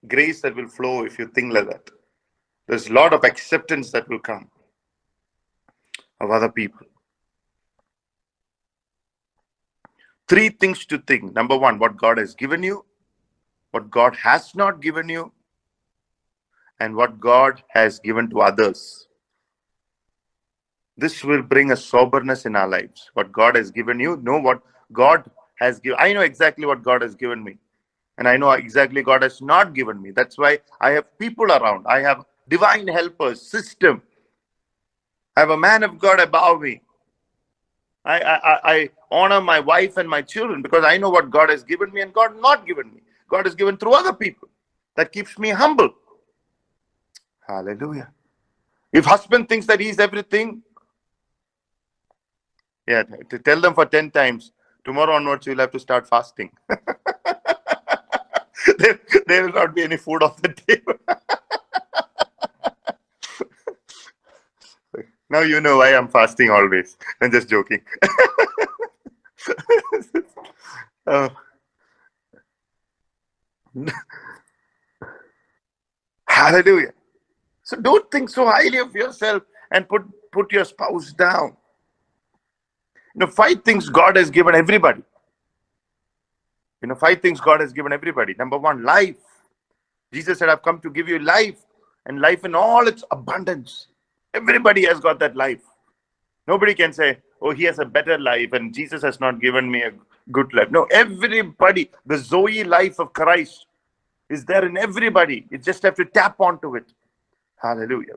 grace 0.09 0.43
that 0.43 0.57
will 0.57 0.69
flow 0.69 1.05
if 1.05 1.19
you 1.19 1.27
think 1.29 1.53
like 1.53 1.69
that. 1.69 1.91
there's 2.69 2.89
a 2.89 2.93
lot 2.93 3.13
of 3.13 3.25
acceptance 3.25 3.91
that 3.93 4.09
will 4.09 4.21
come 4.21 4.49
of 6.21 6.31
other 6.31 6.51
people. 6.51 6.87
Three 10.31 10.51
things 10.51 10.87
to 10.87 10.99
think. 10.99 11.35
Number 11.35 11.59
one, 11.59 11.81
what 11.81 11.97
God 11.97 12.17
has 12.19 12.37
given 12.37 12.63
you, 12.63 12.85
what 13.73 13.91
God 13.91 14.15
has 14.15 14.55
not 14.55 14.81
given 14.81 15.09
you, 15.09 15.33
and 16.79 16.95
what 16.95 17.19
God 17.19 17.65
has 17.71 17.99
given 17.99 18.31
to 18.31 18.41
others. 18.41 19.09
This 20.97 21.25
will 21.25 21.43
bring 21.43 21.73
a 21.73 21.77
soberness 21.77 22.47
in 22.47 22.55
our 22.55 22.69
lives. 22.69 23.11
What 23.15 23.33
God 23.33 23.57
has 23.57 23.73
given 23.73 23.99
you, 23.99 24.19
know 24.19 24.39
what 24.39 24.63
God 24.93 25.29
has 25.57 25.81
given. 25.81 25.99
I 26.01 26.13
know 26.13 26.21
exactly 26.21 26.65
what 26.65 26.85
God 26.85 27.03
has 27.03 27.17
given 27.17 27.43
me. 27.43 27.59
And 28.17 28.29
I 28.29 28.37
know 28.37 28.53
exactly 28.53 29.03
God 29.03 29.25
has 29.25 29.43
not 29.43 29.75
given 29.75 30.01
me. 30.01 30.13
That's 30.13 30.39
why 30.39 30.61
I 30.81 30.91
have 30.91 31.19
people 31.19 31.47
around. 31.47 31.87
I 31.89 32.03
have 32.03 32.25
divine 32.49 32.87
helpers, 32.87 33.43
system. 33.43 34.01
I 35.37 35.41
have 35.41 35.51
a 35.51 35.57
man 35.57 35.83
of 35.83 35.99
God 35.99 36.21
above 36.21 36.61
me. 36.61 36.83
I, 38.05 38.21
I, 38.21 38.61
I 38.73 38.91
honor 39.11 39.41
my 39.41 39.61
wife 39.61 39.97
and 39.97 40.09
my 40.09 40.23
children 40.23 40.63
because 40.63 40.85
I 40.85 40.97
know 40.97 41.11
what 41.11 41.31
God 41.31 41.51
has 41.51 41.65
given 41.65 41.93
me 41.93 42.01
and 42.01 42.13
God 42.13 42.41
not 42.41 42.67
given 42.67 42.93
me. 42.95 43.03
God 43.29 43.47
has 43.47 43.55
given 43.55 43.77
through 43.77 43.95
other 43.95 44.13
people. 44.13 44.49
That 44.97 45.13
keeps 45.13 45.39
me 45.39 45.51
humble. 45.51 45.91
Hallelujah. 47.47 48.11
If 48.93 49.05
husband 49.05 49.49
thinks 49.49 49.67
that 49.67 49.81
he's 49.81 49.99
everything, 49.99 50.63
yeah, 52.87 53.03
to 53.03 53.39
tell 53.39 53.61
them 53.61 53.75
for 53.75 53.87
10 53.87 54.11
times, 54.11 54.53
tomorrow 54.85 55.15
onwards 55.15 55.47
you'll 55.47 55.59
have 55.59 55.71
to 55.73 55.81
start 55.81 56.09
fasting. 56.09 56.51
there, 58.79 59.01
there 59.27 59.45
will 59.45 59.53
not 59.53 59.75
be 59.75 59.83
any 59.83 59.97
food 59.97 60.23
on 60.23 60.35
the 60.43 60.49
table. 60.49 60.95
now 65.31 65.41
you 65.41 65.61
know 65.61 65.79
why 65.79 65.95
I'm 65.95 66.09
fasting 66.09 66.51
always. 66.51 66.97
I'm 67.21 67.31
just 67.31 67.49
joking. 67.49 67.81
uh, 71.07 71.29
hallelujah. 76.29 76.93
So 77.63 77.77
don't 77.77 78.11
think 78.11 78.31
so 78.31 78.47
highly 78.47 78.79
of 78.79 78.95
yourself 78.95 79.43
and 79.71 79.89
put, 79.89 80.03
put 80.33 80.53
your 80.53 80.65
spouse 80.65 81.13
down. 81.13 81.57
You 83.15 83.21
know, 83.21 83.27
five 83.27 83.63
things 83.65 83.89
God 83.89 84.17
has 84.17 84.31
given 84.31 84.55
everybody. 84.55 85.03
You 86.83 86.89
know, 86.89 86.95
five 86.95 87.21
things 87.21 87.41
God 87.41 87.61
has 87.61 87.73
given 87.73 87.93
everybody. 87.93 88.35
Number 88.39 88.59
one, 88.59 88.83
life. 88.83 89.17
Jesus 90.13 90.39
said, 90.39 90.49
I've 90.49 90.63
come 90.63 90.81
to 90.81 90.91
give 90.91 91.09
you 91.09 91.19
life 91.19 91.59
and 92.07 92.21
life 92.21 92.45
in 92.45 92.55
all 92.55 92.89
its 92.89 93.05
abundance. 93.11 93.89
Everybody 94.35 94.87
has 94.87 95.01
got 95.01 95.19
that 95.21 95.37
life. 95.37 95.61
Nobody 96.47 96.75
can 96.75 96.93
say, 96.93 97.19
oh, 97.41 97.53
he 97.53 97.65
has 97.65 97.79
a 97.79 97.85
better 97.85 98.19
life 98.19 98.53
and 98.53 98.75
Jesus 98.75 99.03
has 99.03 99.21
not 99.21 99.41
given 99.41 99.71
me 99.71 99.83
a 99.83 99.93
good 100.31 100.53
life. 100.55 100.71
No, 100.71 100.85
everybody, 100.91 101.91
the 102.07 102.19
Zoe 102.19 102.65
life 102.65 102.99
of 102.99 103.13
Christ 103.13 103.67
is 104.29 104.45
there 104.45 104.65
in 104.65 104.77
everybody. 104.77 105.47
You 105.51 105.59
just 105.59 105.83
have 105.83 105.97
to 105.97 106.05
tap 106.05 106.41
onto 106.41 106.77
it. 106.77 106.85
Hallelujah. 107.61 108.15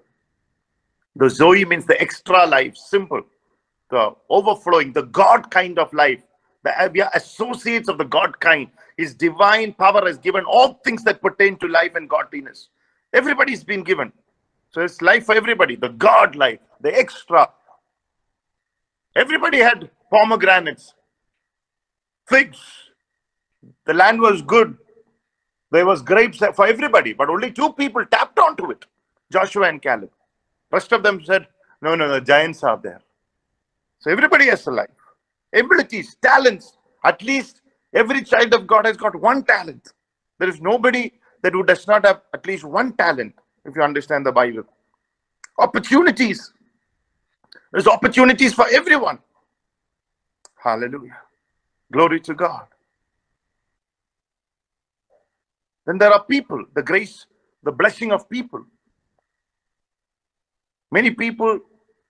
The 1.15 1.29
Zoe 1.29 1.65
means 1.65 1.85
the 1.85 1.99
extra 2.01 2.45
life, 2.45 2.75
simple, 2.75 3.23
the 3.89 4.15
overflowing, 4.29 4.93
the 4.93 5.03
God 5.03 5.51
kind 5.51 5.77
of 5.77 5.93
life. 5.93 6.21
Uh, 6.65 6.89
we 6.91 7.01
are 7.01 7.11
associates 7.13 7.89
of 7.89 7.97
the 7.97 8.05
God 8.05 8.39
kind. 8.39 8.69
His 8.97 9.13
divine 9.13 9.73
power 9.73 10.05
has 10.05 10.17
given 10.17 10.45
all 10.45 10.79
things 10.85 11.03
that 11.03 11.21
pertain 11.21 11.57
to 11.57 11.67
life 11.67 11.95
and 11.95 12.09
godliness. 12.09 12.69
Everybody's 13.11 13.63
been 13.63 13.83
given. 13.83 14.11
So 14.71 14.81
it's 14.81 15.01
life 15.01 15.25
for 15.25 15.35
everybody, 15.35 15.75
the 15.75 15.89
God 15.89 16.35
life, 16.35 16.59
the 16.81 16.97
extra. 16.97 17.49
Everybody 19.15 19.59
had 19.59 19.89
pomegranates, 20.11 20.93
figs. 22.27 22.59
The 23.85 23.93
land 23.93 24.19
was 24.19 24.41
good. 24.41 24.77
There 25.71 25.85
was 25.85 26.01
grapes 26.01 26.39
for 26.55 26.67
everybody, 26.67 27.13
but 27.13 27.29
only 27.29 27.51
two 27.51 27.73
people 27.73 28.05
tapped 28.05 28.39
onto 28.39 28.71
it 28.71 28.85
Joshua 29.31 29.69
and 29.69 29.81
Caleb. 29.81 30.11
Rest 30.71 30.91
of 30.91 31.03
them 31.03 31.23
said, 31.23 31.47
No, 31.81 31.95
no, 31.95 32.09
the 32.09 32.21
giants 32.21 32.63
are 32.63 32.79
there. 32.81 33.01
So 33.99 34.11
everybody 34.11 34.47
has 34.47 34.67
a 34.67 34.71
life. 34.71 34.89
Abilities, 35.53 36.17
talents. 36.21 36.77
At 37.05 37.21
least 37.23 37.61
every 37.93 38.23
child 38.23 38.53
of 38.53 38.67
God 38.67 38.85
has 38.85 38.97
got 38.97 39.15
one 39.19 39.43
talent. 39.43 39.93
There 40.39 40.49
is 40.49 40.61
nobody 40.61 41.11
that 41.41 41.53
who 41.53 41.63
does 41.63 41.87
not 41.87 42.05
have 42.05 42.21
at 42.33 42.45
least 42.47 42.63
one 42.63 42.93
talent, 42.93 43.35
if 43.65 43.75
you 43.75 43.81
understand 43.81 44.25
the 44.25 44.31
Bible. 44.31 44.63
Opportunities. 45.59 46.53
There's 47.73 47.87
opportunities 47.87 48.53
for 48.53 48.67
everyone. 48.71 49.17
Hallelujah. 50.55 51.17
Glory 51.91 52.19
to 52.21 52.35
God. 52.35 52.67
Then 55.87 55.97
there 55.97 56.13
are 56.13 56.23
people, 56.23 56.63
the 56.75 56.83
grace, 56.83 57.25
the 57.63 57.71
blessing 57.71 58.11
of 58.11 58.29
people. 58.29 58.63
Many 60.91 61.09
people 61.11 61.59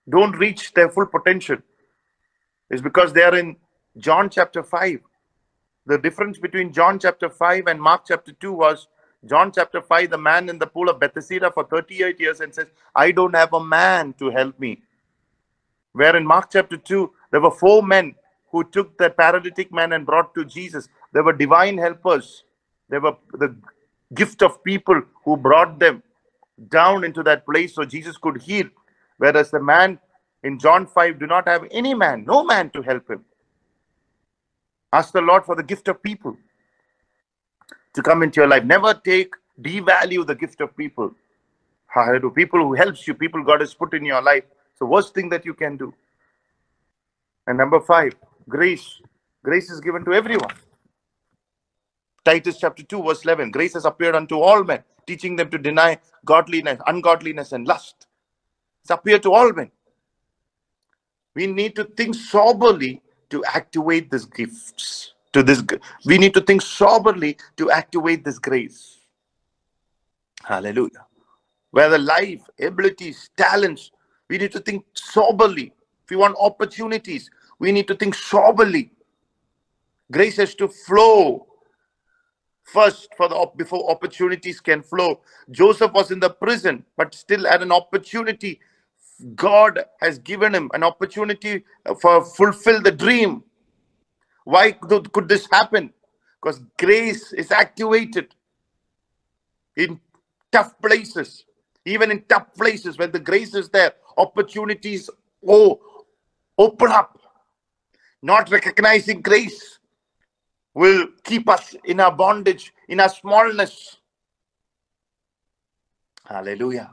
don't 0.08 0.36
reach 0.36 0.74
their 0.74 0.90
full 0.90 1.06
potential. 1.06 1.56
It's 2.68 2.82
because 2.82 3.14
they 3.14 3.22
are 3.22 3.34
in 3.34 3.56
John 3.96 4.28
chapter 4.28 4.62
5. 4.62 5.00
The 5.86 5.98
difference 5.98 6.38
between 6.38 6.74
John 6.74 6.98
chapter 6.98 7.30
5 7.30 7.68
and 7.68 7.80
Mark 7.80 8.02
chapter 8.06 8.32
2 8.32 8.52
was 8.52 8.88
John 9.24 9.50
chapter 9.50 9.80
5, 9.80 10.10
the 10.10 10.18
man 10.18 10.50
in 10.50 10.58
the 10.58 10.66
pool 10.66 10.90
of 10.90 11.00
Bethesda 11.00 11.50
for 11.50 11.64
38 11.64 12.20
years 12.20 12.40
and 12.40 12.54
says, 12.54 12.66
I 12.94 13.10
don't 13.12 13.34
have 13.34 13.54
a 13.54 13.64
man 13.64 14.12
to 14.18 14.28
help 14.28 14.60
me. 14.60 14.82
Where 15.94 16.16
in 16.16 16.26
Mark 16.26 16.50
chapter 16.52 16.76
2, 16.76 17.12
there 17.30 17.40
were 17.40 17.50
four 17.50 17.82
men 17.82 18.14
who 18.50 18.64
took 18.64 18.98
the 18.98 19.10
paralytic 19.10 19.72
man 19.72 19.92
and 19.92 20.04
brought 20.04 20.34
to 20.34 20.44
Jesus. 20.44 20.88
There 21.12 21.22
were 21.22 21.32
divine 21.32 21.78
helpers. 21.78 22.44
There 22.88 23.00
were 23.00 23.16
the 23.32 23.56
gift 24.12 24.42
of 24.42 24.62
people 24.62 25.02
who 25.24 25.36
brought 25.36 25.78
them 25.78 26.02
down 26.68 27.04
into 27.04 27.22
that 27.22 27.46
place 27.46 27.74
so 27.74 27.84
Jesus 27.84 28.16
could 28.16 28.42
heal. 28.42 28.68
Whereas 29.18 29.50
the 29.50 29.60
man 29.60 29.98
in 30.42 30.58
John 30.58 30.86
5 30.86 31.18
do 31.18 31.26
not 31.26 31.48
have 31.48 31.66
any 31.70 31.94
man, 31.94 32.24
no 32.26 32.44
man 32.44 32.70
to 32.70 32.82
help 32.82 33.08
him. 33.08 33.24
Ask 34.92 35.12
the 35.12 35.20
Lord 35.20 35.44
for 35.44 35.56
the 35.56 35.62
gift 35.62 35.88
of 35.88 36.02
people 36.02 36.36
to 37.94 38.02
come 38.02 38.22
into 38.22 38.40
your 38.40 38.48
life. 38.48 38.64
Never 38.64 38.94
take, 38.94 39.34
devalue 39.60 40.26
the 40.26 40.34
gift 40.34 40.60
of 40.60 40.76
people. 40.76 41.14
Hallelujah. 41.86 42.30
People 42.30 42.60
who 42.60 42.74
helps 42.74 43.06
you, 43.06 43.14
people 43.14 43.42
God 43.42 43.60
has 43.60 43.74
put 43.74 43.94
in 43.94 44.04
your 44.04 44.22
life. 44.22 44.44
The 44.78 44.86
worst 44.86 45.14
thing 45.14 45.28
that 45.30 45.44
you 45.44 45.54
can 45.54 45.76
do. 45.76 45.94
And 47.46 47.58
number 47.58 47.80
five, 47.80 48.14
grace. 48.48 49.00
Grace 49.42 49.70
is 49.70 49.80
given 49.80 50.04
to 50.04 50.12
everyone. 50.12 50.54
Titus 52.24 52.58
chapter 52.58 52.82
2, 52.82 53.02
verse 53.02 53.24
11. 53.24 53.50
Grace 53.50 53.74
has 53.74 53.84
appeared 53.84 54.14
unto 54.14 54.38
all 54.40 54.64
men, 54.64 54.82
teaching 55.06 55.36
them 55.36 55.50
to 55.50 55.58
deny 55.58 55.98
godliness, 56.24 56.80
ungodliness, 56.86 57.52
and 57.52 57.66
lust. 57.66 58.06
It's 58.82 58.90
appeared 58.90 59.22
to 59.24 59.32
all 59.32 59.52
men. 59.52 59.70
We 61.34 61.46
need 61.46 61.76
to 61.76 61.84
think 61.84 62.14
soberly 62.14 63.02
to 63.30 63.44
activate 63.44 64.10
these 64.10 64.24
gifts. 64.24 65.12
To 65.32 65.42
this, 65.42 65.62
we 66.06 66.16
need 66.16 66.32
to 66.34 66.40
think 66.40 66.62
soberly 66.62 67.36
to 67.56 67.70
activate 67.70 68.24
this 68.24 68.38
grace. 68.38 68.98
Hallelujah. 70.44 71.06
Whether 71.72 71.98
life, 71.98 72.42
abilities, 72.60 73.30
talents, 73.36 73.90
we 74.28 74.38
need 74.38 74.52
to 74.52 74.60
think 74.60 74.84
soberly. 74.94 75.72
If 76.04 76.10
we 76.10 76.16
want 76.16 76.36
opportunities, 76.40 77.30
we 77.58 77.72
need 77.72 77.88
to 77.88 77.94
think 77.94 78.14
soberly. 78.14 78.90
Grace 80.10 80.36
has 80.36 80.54
to 80.56 80.68
flow 80.68 81.46
first 82.64 83.08
for 83.16 83.28
the 83.28 83.46
before 83.56 83.90
opportunities 83.90 84.60
can 84.60 84.82
flow. 84.82 85.20
Joseph 85.50 85.92
was 85.92 86.10
in 86.10 86.20
the 86.20 86.30
prison, 86.30 86.84
but 86.96 87.14
still 87.14 87.46
had 87.46 87.62
an 87.62 87.72
opportunity. 87.72 88.60
God 89.34 89.84
has 90.00 90.18
given 90.18 90.54
him 90.54 90.70
an 90.74 90.82
opportunity 90.82 91.64
for 92.00 92.24
fulfill 92.24 92.82
the 92.82 92.90
dream. 92.90 93.44
Why 94.44 94.72
could, 94.72 95.12
could 95.12 95.28
this 95.28 95.48
happen? 95.50 95.92
Because 96.42 96.60
grace 96.78 97.32
is 97.32 97.50
activated 97.50 98.34
in 99.76 100.00
tough 100.52 100.78
places. 100.80 101.44
Even 101.86 102.10
in 102.10 102.22
tough 102.28 102.54
places, 102.54 102.98
when 102.98 103.10
the 103.10 103.20
grace 103.20 103.54
is 103.54 103.68
there, 103.68 103.92
opportunities 104.16 105.10
oh 105.46 105.80
open 106.56 106.90
up. 106.90 107.20
Not 108.22 108.50
recognizing 108.50 109.20
grace 109.20 109.78
will 110.72 111.08
keep 111.22 111.48
us 111.48 111.74
in 111.84 112.00
our 112.00 112.12
bondage, 112.12 112.72
in 112.88 113.00
our 113.00 113.08
smallness. 113.08 113.98
Hallelujah. 116.26 116.92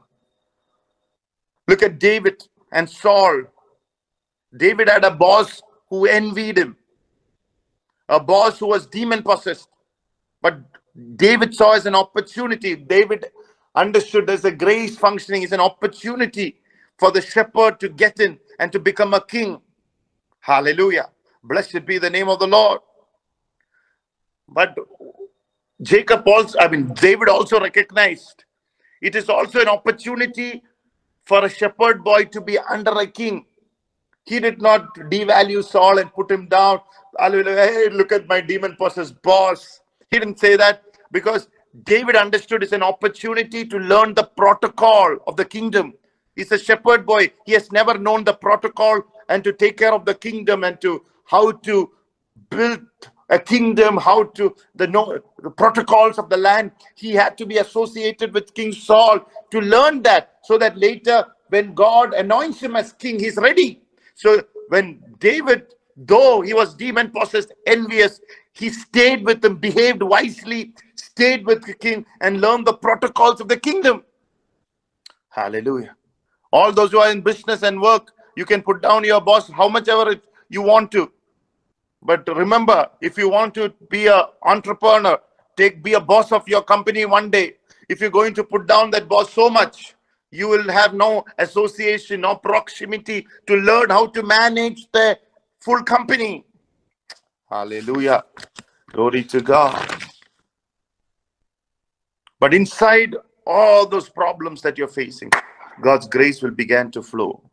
Look 1.67 1.83
at 1.83 1.99
David 1.99 2.43
and 2.71 2.89
Saul. 2.89 3.43
David 4.55 4.89
had 4.89 5.05
a 5.05 5.11
boss 5.11 5.61
who 5.89 6.05
envied 6.05 6.57
him, 6.57 6.75
a 8.09 8.19
boss 8.19 8.59
who 8.59 8.67
was 8.67 8.85
demon 8.85 9.23
possessed. 9.23 9.69
But 10.41 10.59
David 11.15 11.55
saw 11.55 11.71
as 11.71 11.85
an 11.85 11.95
opportunity. 11.95 12.75
David 12.75 13.27
understood 13.75 14.27
there's 14.27 14.45
a 14.45 14.51
grace 14.51 14.97
functioning, 14.97 15.43
it's 15.43 15.51
an 15.51 15.59
opportunity 15.59 16.57
for 16.97 17.11
the 17.11 17.21
shepherd 17.21 17.79
to 17.79 17.89
get 17.89 18.19
in 18.19 18.39
and 18.59 18.71
to 18.71 18.79
become 18.79 19.13
a 19.13 19.21
king. 19.21 19.59
Hallelujah. 20.39 21.09
Blessed 21.43 21.85
be 21.85 21.97
the 21.97 22.09
name 22.09 22.29
of 22.29 22.39
the 22.39 22.47
Lord. 22.47 22.81
But 24.47 24.75
Jacob 25.81 26.27
also, 26.27 26.59
I 26.59 26.67
mean, 26.67 26.93
David 26.93 27.29
also 27.29 27.59
recognized 27.59 28.43
it 29.01 29.15
is 29.15 29.29
also 29.29 29.61
an 29.61 29.67
opportunity 29.67 30.61
for 31.25 31.43
a 31.43 31.49
shepherd 31.49 32.03
boy 32.03 32.25
to 32.25 32.41
be 32.41 32.59
under 32.59 32.91
a 32.91 33.07
king. 33.07 33.45
He 34.25 34.39
did 34.39 34.61
not 34.61 34.93
devalue 34.95 35.63
Saul 35.63 35.97
and 35.97 36.13
put 36.13 36.29
him 36.29 36.47
down. 36.47 36.81
Hey, 37.19 37.89
look 37.89 38.11
at 38.11 38.27
my 38.27 38.41
demon 38.41 38.75
possessed 38.75 39.19
boss. 39.23 39.81
He 40.11 40.19
didn't 40.19 40.39
say 40.39 40.55
that 40.55 40.83
because 41.11 41.47
David 41.85 42.15
understood 42.15 42.63
it's 42.63 42.73
an 42.73 42.83
opportunity 42.83 43.65
to 43.65 43.77
learn 43.77 44.13
the 44.15 44.23
protocol 44.25 45.17
of 45.27 45.37
the 45.37 45.45
kingdom. 45.45 45.93
He's 46.35 46.51
a 46.51 46.59
shepherd 46.59 47.05
boy. 47.05 47.31
He 47.45 47.53
has 47.53 47.71
never 47.71 47.97
known 47.97 48.23
the 48.25 48.33
protocol 48.33 49.01
and 49.29 49.43
to 49.43 49.53
take 49.53 49.77
care 49.77 49.93
of 49.93 50.05
the 50.05 50.15
kingdom 50.15 50.63
and 50.63 50.81
to 50.81 51.03
how 51.25 51.51
to 51.53 51.91
build 52.49 52.81
a 53.29 53.39
kingdom, 53.39 53.97
how 53.97 54.25
to 54.25 54.55
the, 54.75 54.87
no, 54.87 55.19
the 55.43 55.51
protocols 55.51 56.19
of 56.19 56.29
the 56.29 56.37
land. 56.37 56.71
He 56.95 57.11
had 57.13 57.37
to 57.39 57.45
be 57.45 57.57
associated 57.59 58.33
with 58.33 58.53
King 58.53 58.73
Saul 58.73 59.21
to 59.51 59.61
learn 59.61 60.03
that 60.03 60.37
so 60.43 60.57
that 60.59 60.77
later 60.77 61.25
when 61.49 61.73
God 61.75 62.13
anoints 62.13 62.61
him 62.61 62.75
as 62.75 62.93
king, 62.93 63.19
he's 63.19 63.37
ready. 63.37 63.81
So 64.15 64.43
when 64.69 65.01
David, 65.19 65.67
though 65.97 66.41
he 66.41 66.53
was 66.53 66.75
demon 66.75 67.11
possessed, 67.11 67.53
envious, 67.67 68.21
he 68.53 68.69
stayed 68.69 69.25
with 69.25 69.43
him, 69.43 69.57
behaved 69.57 70.03
wisely, 70.03 70.73
stayed 71.11 71.45
with 71.45 71.61
the 71.65 71.73
king, 71.73 72.05
and 72.21 72.41
learned 72.41 72.65
the 72.65 72.73
protocols 72.73 73.41
of 73.41 73.47
the 73.47 73.57
kingdom. 73.57 74.03
Hallelujah. 75.29 75.95
All 76.51 76.71
those 76.71 76.91
who 76.91 76.99
are 76.99 77.11
in 77.11 77.21
business 77.21 77.63
and 77.63 77.81
work, 77.81 78.11
you 78.35 78.45
can 78.45 78.61
put 78.61 78.81
down 78.81 79.03
your 79.03 79.21
boss 79.21 79.49
how 79.49 79.67
much 79.69 79.87
ever 79.87 80.15
you 80.49 80.61
want 80.61 80.91
to. 80.91 81.11
But 82.03 82.27
remember, 82.35 82.89
if 83.01 83.17
you 83.17 83.29
want 83.29 83.53
to 83.55 83.73
be 83.89 84.07
an 84.07 84.23
entrepreneur, 84.43 85.19
take 85.55 85.83
be 85.83 85.93
a 85.93 85.99
boss 85.99 86.31
of 86.31 86.47
your 86.47 86.63
company 86.63 87.05
one 87.05 87.29
day. 87.29 87.47
If 87.89 88.01
you're 88.01 88.17
going 88.19 88.33
to 88.35 88.43
put 88.43 88.67
down 88.67 88.91
that 88.91 89.07
boss 89.07 89.33
so 89.33 89.49
much, 89.49 89.95
you 90.31 90.47
will 90.47 90.69
have 90.71 90.93
no 90.93 91.25
association, 91.37 92.21
no 92.21 92.35
proximity 92.35 93.27
to 93.47 93.55
learn 93.55 93.89
how 93.89 94.07
to 94.07 94.23
manage 94.23 94.87
the 94.91 95.19
full 95.59 95.83
company. 95.83 96.45
Hallelujah. 97.49 98.23
Glory 98.91 99.23
to 99.25 99.41
God. 99.41 100.10
But 102.41 102.55
inside 102.55 103.15
all 103.45 103.85
those 103.85 104.09
problems 104.09 104.63
that 104.63 104.75
you're 104.75 104.87
facing, 104.87 105.29
God's 105.79 106.07
grace 106.07 106.41
will 106.41 106.49
begin 106.49 106.89
to 106.91 107.03
flow. 107.03 107.43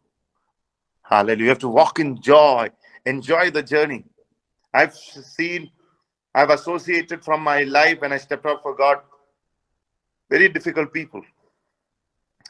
Hallelujah. 1.02 1.42
You 1.42 1.48
have 1.50 1.58
to 1.58 1.68
walk 1.68 2.00
in 2.00 2.20
joy, 2.22 2.70
enjoy 3.04 3.50
the 3.50 3.62
journey. 3.62 4.06
I've 4.72 4.94
seen, 4.94 5.70
I've 6.34 6.48
associated 6.48 7.22
from 7.22 7.42
my 7.42 7.64
life 7.64 8.00
when 8.00 8.14
I 8.14 8.16
stepped 8.16 8.46
out 8.46 8.62
for 8.62 8.74
God, 8.74 9.00
very 10.30 10.48
difficult 10.48 10.90
people. 10.90 11.22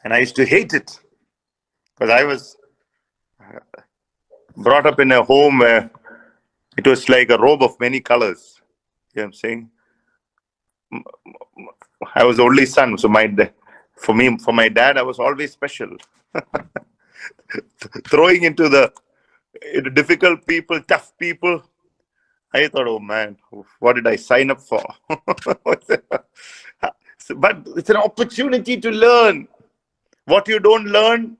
And 0.05 0.13
I 0.13 0.19
used 0.19 0.37
to 0.37 0.45
hate 0.45 0.73
it 0.73 0.97
because 1.93 2.09
I 2.09 2.23
was 2.23 2.55
uh, 3.41 3.59
brought 4.55 4.85
up 4.85 5.01
in 5.01 5.11
a 5.11 5.23
home 5.23 5.59
where 5.59 5.91
it 6.77 6.87
was 6.87 7.09
like 7.09 7.31
a 7.31 7.37
robe 7.37 7.63
of 7.63 7.77
many 7.81 7.99
colors. 7.99 8.61
You 9.13 9.23
know 9.23 9.23
what 9.23 9.27
I'm 9.27 9.33
saying? 9.33 9.69
I 12.15 12.23
was 12.23 12.37
the 12.37 12.43
only 12.43 12.65
son, 12.65 12.97
so 12.97 13.07
my 13.07 13.27
for 13.95 14.15
me, 14.15 14.37
for 14.37 14.53
my 14.53 14.69
dad, 14.69 14.97
I 14.97 15.03
was 15.03 15.19
always 15.19 15.51
special. 15.51 15.97
Throwing 18.07 18.43
into 18.43 18.69
the 18.69 18.93
into 19.73 19.89
difficult 19.89 20.45
people, 20.47 20.81
tough 20.81 21.13
people, 21.17 21.63
I 22.53 22.67
thought, 22.67 22.87
oh 22.87 22.99
man, 22.99 23.37
what 23.79 23.95
did 23.95 24.07
I 24.07 24.15
sign 24.15 24.51
up 24.51 24.61
for? 24.61 24.83
but 27.35 27.67
it's 27.77 27.89
an 27.89 27.97
opportunity 27.97 28.77
to 28.77 28.89
learn. 28.89 29.47
What 30.25 30.47
you 30.47 30.59
don't 30.59 30.85
learn 30.85 31.37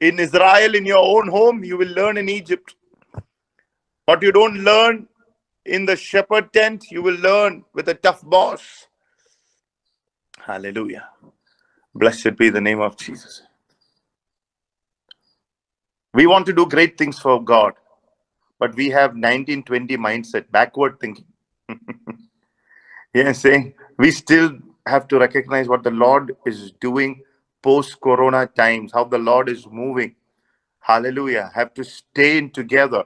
in 0.00 0.18
Israel, 0.18 0.74
in 0.74 0.86
your 0.86 0.98
own 0.98 1.28
home, 1.28 1.64
you 1.64 1.76
will 1.78 1.88
learn 1.88 2.16
in 2.18 2.28
Egypt. 2.28 2.76
What 4.06 4.22
you 4.22 4.32
don't 4.32 4.58
learn 4.58 5.08
in 5.64 5.86
the 5.86 5.96
shepherd 5.96 6.52
tent, 6.52 6.86
you 6.90 7.02
will 7.02 7.16
learn 7.16 7.64
with 7.72 7.88
a 7.88 7.94
tough 7.94 8.22
boss. 8.28 8.88
Hallelujah. 10.46 11.08
Blessed 11.94 12.36
be 12.36 12.50
the 12.50 12.60
name 12.60 12.80
of 12.80 12.96
Jesus. 12.96 13.42
We 16.14 16.26
want 16.26 16.46
to 16.46 16.54
do 16.54 16.66
great 16.66 16.98
things 16.98 17.18
for 17.18 17.42
God 17.44 17.74
but 18.58 18.74
we 18.76 18.90
have 18.90 19.10
1920 19.12 19.96
mindset, 19.98 20.50
backward 20.50 20.98
thinking. 21.00 21.26
yeah, 23.14 23.32
we 23.98 24.10
still 24.12 24.52
have 24.86 25.08
to 25.08 25.18
recognize 25.18 25.68
what 25.68 25.82
the 25.84 25.90
Lord 25.90 26.36
is 26.46 26.72
doing 26.80 27.22
post 27.62 28.00
corona 28.00 28.46
times, 28.46 28.92
how 28.94 29.04
the 29.04 29.18
Lord 29.18 29.48
is 29.48 29.66
moving. 29.68 30.16
Hallelujah. 30.80 31.50
Have 31.54 31.74
to 31.74 31.84
stay 31.84 32.38
in 32.38 32.50
together, 32.50 33.04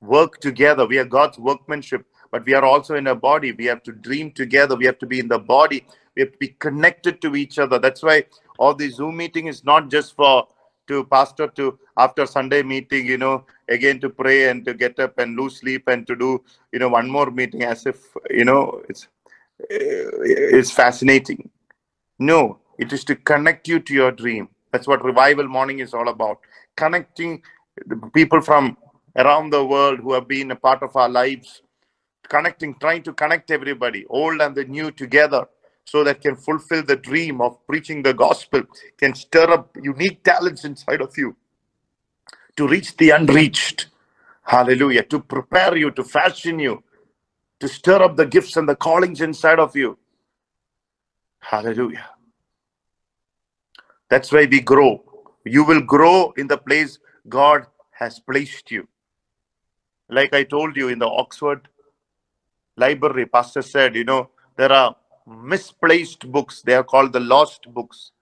work 0.00 0.40
together. 0.40 0.86
We 0.86 0.98
are 0.98 1.04
God's 1.06 1.38
workmanship, 1.38 2.06
but 2.32 2.46
we 2.46 2.54
are 2.54 2.64
also 2.64 2.96
in 2.96 3.08
a 3.08 3.14
body. 3.16 3.52
We 3.52 3.66
have 3.66 3.82
to 3.84 3.92
dream 3.92 4.32
together. 4.32 4.76
We 4.76 4.86
have 4.86 4.98
to 5.00 5.06
be 5.06 5.20
in 5.20 5.28
the 5.28 5.38
body. 5.40 5.86
We 6.16 6.22
have 6.22 6.32
to 6.32 6.38
be 6.38 6.48
connected 6.58 7.22
to 7.22 7.36
each 7.36 7.58
other. 7.58 7.78
That's 7.78 8.02
why 8.02 8.24
all 8.58 8.74
the 8.74 8.88
Zoom 8.90 9.16
meeting 9.16 9.46
is 9.46 9.64
not 9.64 9.90
just 9.90 10.14
for 10.14 10.46
to 10.88 11.04
pastor 11.04 11.46
to 11.48 11.78
after 11.96 12.26
Sunday 12.26 12.62
meeting, 12.62 13.06
you 13.06 13.18
know, 13.18 13.44
again 13.68 14.00
to 14.00 14.10
pray 14.10 14.48
and 14.48 14.64
to 14.64 14.74
get 14.74 14.98
up 14.98 15.18
and 15.18 15.38
lose 15.38 15.60
sleep 15.60 15.88
and 15.88 16.06
to 16.06 16.16
do, 16.16 16.42
you 16.72 16.78
know, 16.78 16.88
one 16.88 17.08
more 17.08 17.30
meeting 17.30 17.62
as 17.62 17.86
if, 17.86 17.98
you 18.30 18.44
know, 18.44 18.82
it's 18.88 19.08
eh, 19.70 20.10
it's 20.58 20.70
fascinating. 20.70 21.48
No, 22.18 22.58
it 22.78 22.92
is 22.92 23.04
to 23.04 23.16
connect 23.16 23.68
you 23.68 23.80
to 23.80 23.94
your 23.94 24.12
dream. 24.12 24.48
That's 24.72 24.86
what 24.86 25.04
revival 25.04 25.48
morning 25.48 25.80
is 25.80 25.94
all 25.94 26.08
about. 26.08 26.38
Connecting 26.76 27.42
people 28.14 28.40
from 28.40 28.76
around 29.16 29.50
the 29.50 29.64
world 29.64 30.00
who 30.00 30.12
have 30.14 30.28
been 30.28 30.50
a 30.50 30.56
part 30.56 30.82
of 30.82 30.96
our 30.96 31.08
lives, 31.08 31.62
connecting, 32.28 32.74
trying 32.80 33.02
to 33.04 33.12
connect 33.12 33.50
everybody, 33.50 34.04
old 34.06 34.40
and 34.40 34.54
the 34.54 34.64
new 34.64 34.90
together 34.90 35.46
so 35.84 36.04
that 36.04 36.20
can 36.20 36.36
fulfill 36.36 36.82
the 36.82 36.96
dream 36.96 37.40
of 37.40 37.64
preaching 37.66 38.02
the 38.02 38.14
gospel, 38.14 38.62
can 38.98 39.14
stir 39.14 39.50
up 39.50 39.76
unique 39.82 40.22
talents 40.22 40.64
inside 40.64 41.00
of 41.00 41.16
you 41.16 41.36
to 42.56 42.68
reach 42.68 42.96
the 42.96 43.10
unreached. 43.10 43.88
Hallelujah. 44.42 45.02
To 45.04 45.20
prepare 45.20 45.76
you, 45.76 45.90
to 45.92 46.04
fashion 46.04 46.58
you, 46.58 46.82
to 47.60 47.68
stir 47.68 48.02
up 48.02 48.16
the 48.16 48.26
gifts 48.26 48.56
and 48.56 48.68
the 48.68 48.76
callings 48.76 49.20
inside 49.20 49.58
of 49.58 49.76
you. 49.76 49.98
Hallelujah. 51.40 52.06
That's 54.10 54.30
why 54.32 54.46
we 54.50 54.60
grow. 54.60 55.02
You 55.44 55.64
will 55.64 55.80
grow 55.80 56.32
in 56.36 56.46
the 56.46 56.58
place 56.58 56.98
God 57.28 57.66
has 57.90 58.20
placed 58.20 58.70
you. 58.70 58.86
Like 60.08 60.34
I 60.34 60.44
told 60.44 60.76
you 60.76 60.88
in 60.88 60.98
the 60.98 61.08
Oxford 61.08 61.68
Library, 62.76 63.26
Pastor 63.26 63.62
said, 63.62 63.94
you 63.94 64.04
know, 64.04 64.30
there 64.56 64.72
are 64.72 64.96
misplaced 65.26 66.30
books. 66.30 66.62
They 66.62 66.74
are 66.74 66.84
called 66.84 67.12
the 67.12 67.20
lost 67.20 67.72
books. 67.72 68.12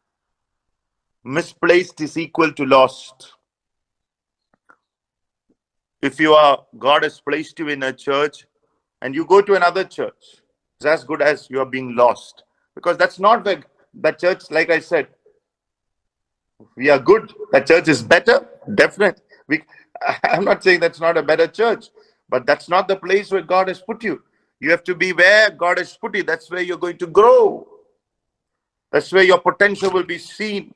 Misplaced 1.25 2.01
is 2.01 2.17
equal 2.17 2.53
to 2.53 2.65
lost. 2.65 3.33
If 6.03 6.19
you 6.19 6.33
are, 6.33 6.65
God 6.79 7.03
has 7.03 7.21
placed 7.21 7.59
you 7.59 7.69
in 7.69 7.83
a 7.83 7.93
church 7.93 8.47
and 9.03 9.15
you 9.15 9.27
go 9.27 9.43
to 9.43 9.55
another 9.55 9.85
church, 9.85 10.41
it's 10.77 10.87
as 10.87 11.05
good 11.05 11.21
as 11.21 11.49
you 11.51 11.61
are 11.61 11.67
being 11.67 11.95
lost. 11.95 12.45
Because 12.75 12.97
that's 12.97 13.19
not 13.19 13.45
the 13.45 13.63
that 13.95 14.19
church, 14.19 14.51
like 14.51 14.71
I 14.71 14.79
said, 14.79 15.09
we 16.77 16.91
are 16.91 16.99
good. 16.99 17.33
That 17.53 17.67
church 17.67 17.89
is 17.89 18.03
better, 18.03 18.47
definitely. 18.75 19.23
We, 19.49 19.63
I'm 20.25 20.45
not 20.45 20.63
saying 20.63 20.81
that's 20.81 21.01
not 21.01 21.17
a 21.17 21.23
better 21.23 21.47
church, 21.47 21.87
but 22.29 22.47
that's 22.47 22.69
not 22.69 22.89
the 22.89 22.97
place 22.97 23.31
where 23.31 23.43
God 23.43 23.69
has 23.69 23.81
put 23.81 24.03
you. 24.05 24.23
You 24.61 24.71
have 24.71 24.85
to 24.85 24.95
be 24.95 25.13
where 25.13 25.51
God 25.51 25.79
has 25.79 25.97
put 25.97 26.15
you. 26.15 26.23
That's 26.23 26.51
where 26.51 26.61
you're 26.61 26.77
going 26.77 26.99
to 26.99 27.07
grow. 27.07 27.67
That's 28.93 29.11
where 29.11 29.23
your 29.23 29.41
potential 29.41 29.91
will 29.91 30.05
be 30.05 30.19
seen. 30.19 30.75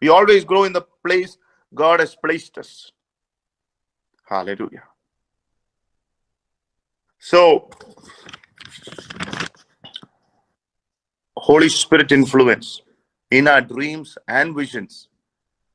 We 0.00 0.08
always 0.08 0.44
grow 0.44 0.64
in 0.64 0.72
the 0.72 0.86
place 1.04 1.36
God 1.74 2.00
has 2.00 2.16
placed 2.16 2.56
us. 2.56 2.92
Hallelujah. 4.26 4.84
So, 7.18 7.68
Holy 11.36 11.68
Spirit 11.68 12.10
influence 12.12 12.80
in 13.30 13.48
our 13.48 13.60
dreams 13.60 14.16
and 14.28 14.54
visions. 14.54 15.08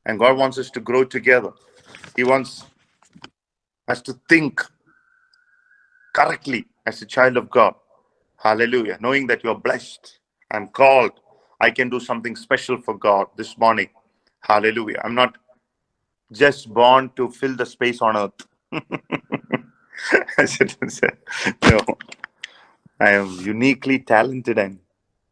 And 0.05 0.19
God 0.19 0.37
wants 0.37 0.57
us 0.57 0.71
to 0.71 0.79
grow 0.79 1.03
together. 1.03 1.51
He 2.15 2.23
wants 2.23 2.65
us 3.87 4.01
to 4.03 4.19
think 4.27 4.61
correctly 6.13 6.65
as 6.85 7.01
a 7.01 7.05
child 7.07 7.37
of 7.37 7.49
God. 7.51 7.75
Hallelujah. 8.37 8.97
Knowing 9.01 9.27
that 9.27 9.43
you 9.43 9.51
are 9.51 9.59
blessed 9.59 10.19
I'm 10.51 10.67
called. 10.69 11.13
I 11.61 11.71
can 11.71 11.89
do 11.89 11.99
something 11.99 12.35
special 12.35 12.81
for 12.81 12.97
God 12.97 13.27
this 13.37 13.57
morning. 13.57 13.89
Hallelujah. 14.41 15.01
I'm 15.03 15.15
not 15.15 15.37
just 16.31 16.73
born 16.73 17.11
to 17.17 17.31
fill 17.31 17.55
the 17.55 17.65
space 17.65 18.01
on 18.01 18.17
earth. 18.17 18.47
I 20.37 20.45
said, 20.45 20.75
no, 21.63 21.79
I 22.99 23.11
am 23.11 23.29
uniquely 23.41 23.99
talented 23.99 24.59
and 24.59 24.79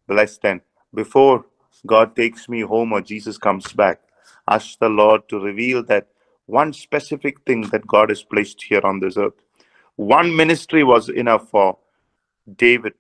blessed. 0.08 0.46
And 0.46 0.62
before 0.94 1.46
God 1.88 2.16
takes 2.16 2.50
me 2.50 2.62
home 2.62 2.94
or 2.94 3.02
Jesus 3.02 3.38
comes 3.38 3.74
back, 3.74 4.02
ask 4.48 4.80
the 4.80 4.90
Lord 4.90 5.30
to 5.30 5.40
reveal 5.40 5.84
that 5.86 6.08
one 6.48 6.74
specific 6.74 7.42
thing 7.46 7.64
that 7.72 7.88
God 7.88 8.10
has 8.10 8.24
placed 8.24 8.64
here 8.64 8.82
on 8.84 9.00
this 9.02 9.18
earth. 9.18 9.34
One 10.02 10.36
ministry 10.36 10.84
was 10.84 11.10
enough 11.10 11.52
for 11.52 11.78
David 12.56 12.94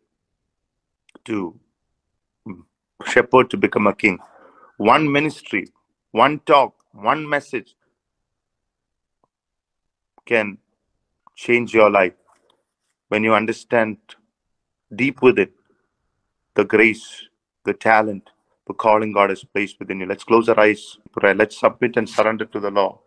to 1.25 1.59
mm, 2.47 2.61
shepherd 3.07 3.49
to 3.49 3.57
become 3.57 3.87
a 3.87 3.95
king. 3.95 4.19
One 4.77 5.11
ministry, 5.11 5.69
one 6.11 6.41
talk, 6.41 6.75
one 6.91 7.27
message 7.27 7.73
can 10.27 10.59
change 11.35 11.73
your 11.73 11.89
life 11.89 12.13
when 13.07 13.23
you 13.23 13.33
understand 13.33 13.97
deep 14.95 15.23
within 15.23 15.49
the 16.53 16.65
grace, 16.65 17.27
the 17.65 17.73
talent, 17.73 18.29
the 18.67 18.75
calling 18.75 19.11
God 19.11 19.31
has 19.31 19.43
placed 19.43 19.79
within 19.79 20.01
you. 20.01 20.05
Let's 20.05 20.23
close 20.23 20.47
our 20.49 20.59
eyes, 20.59 20.99
pray. 21.13 21.33
Let's 21.33 21.59
submit 21.59 21.97
and 21.97 22.07
surrender 22.07 22.45
to 22.45 22.59
the 22.59 22.69
Lord. 22.69 23.01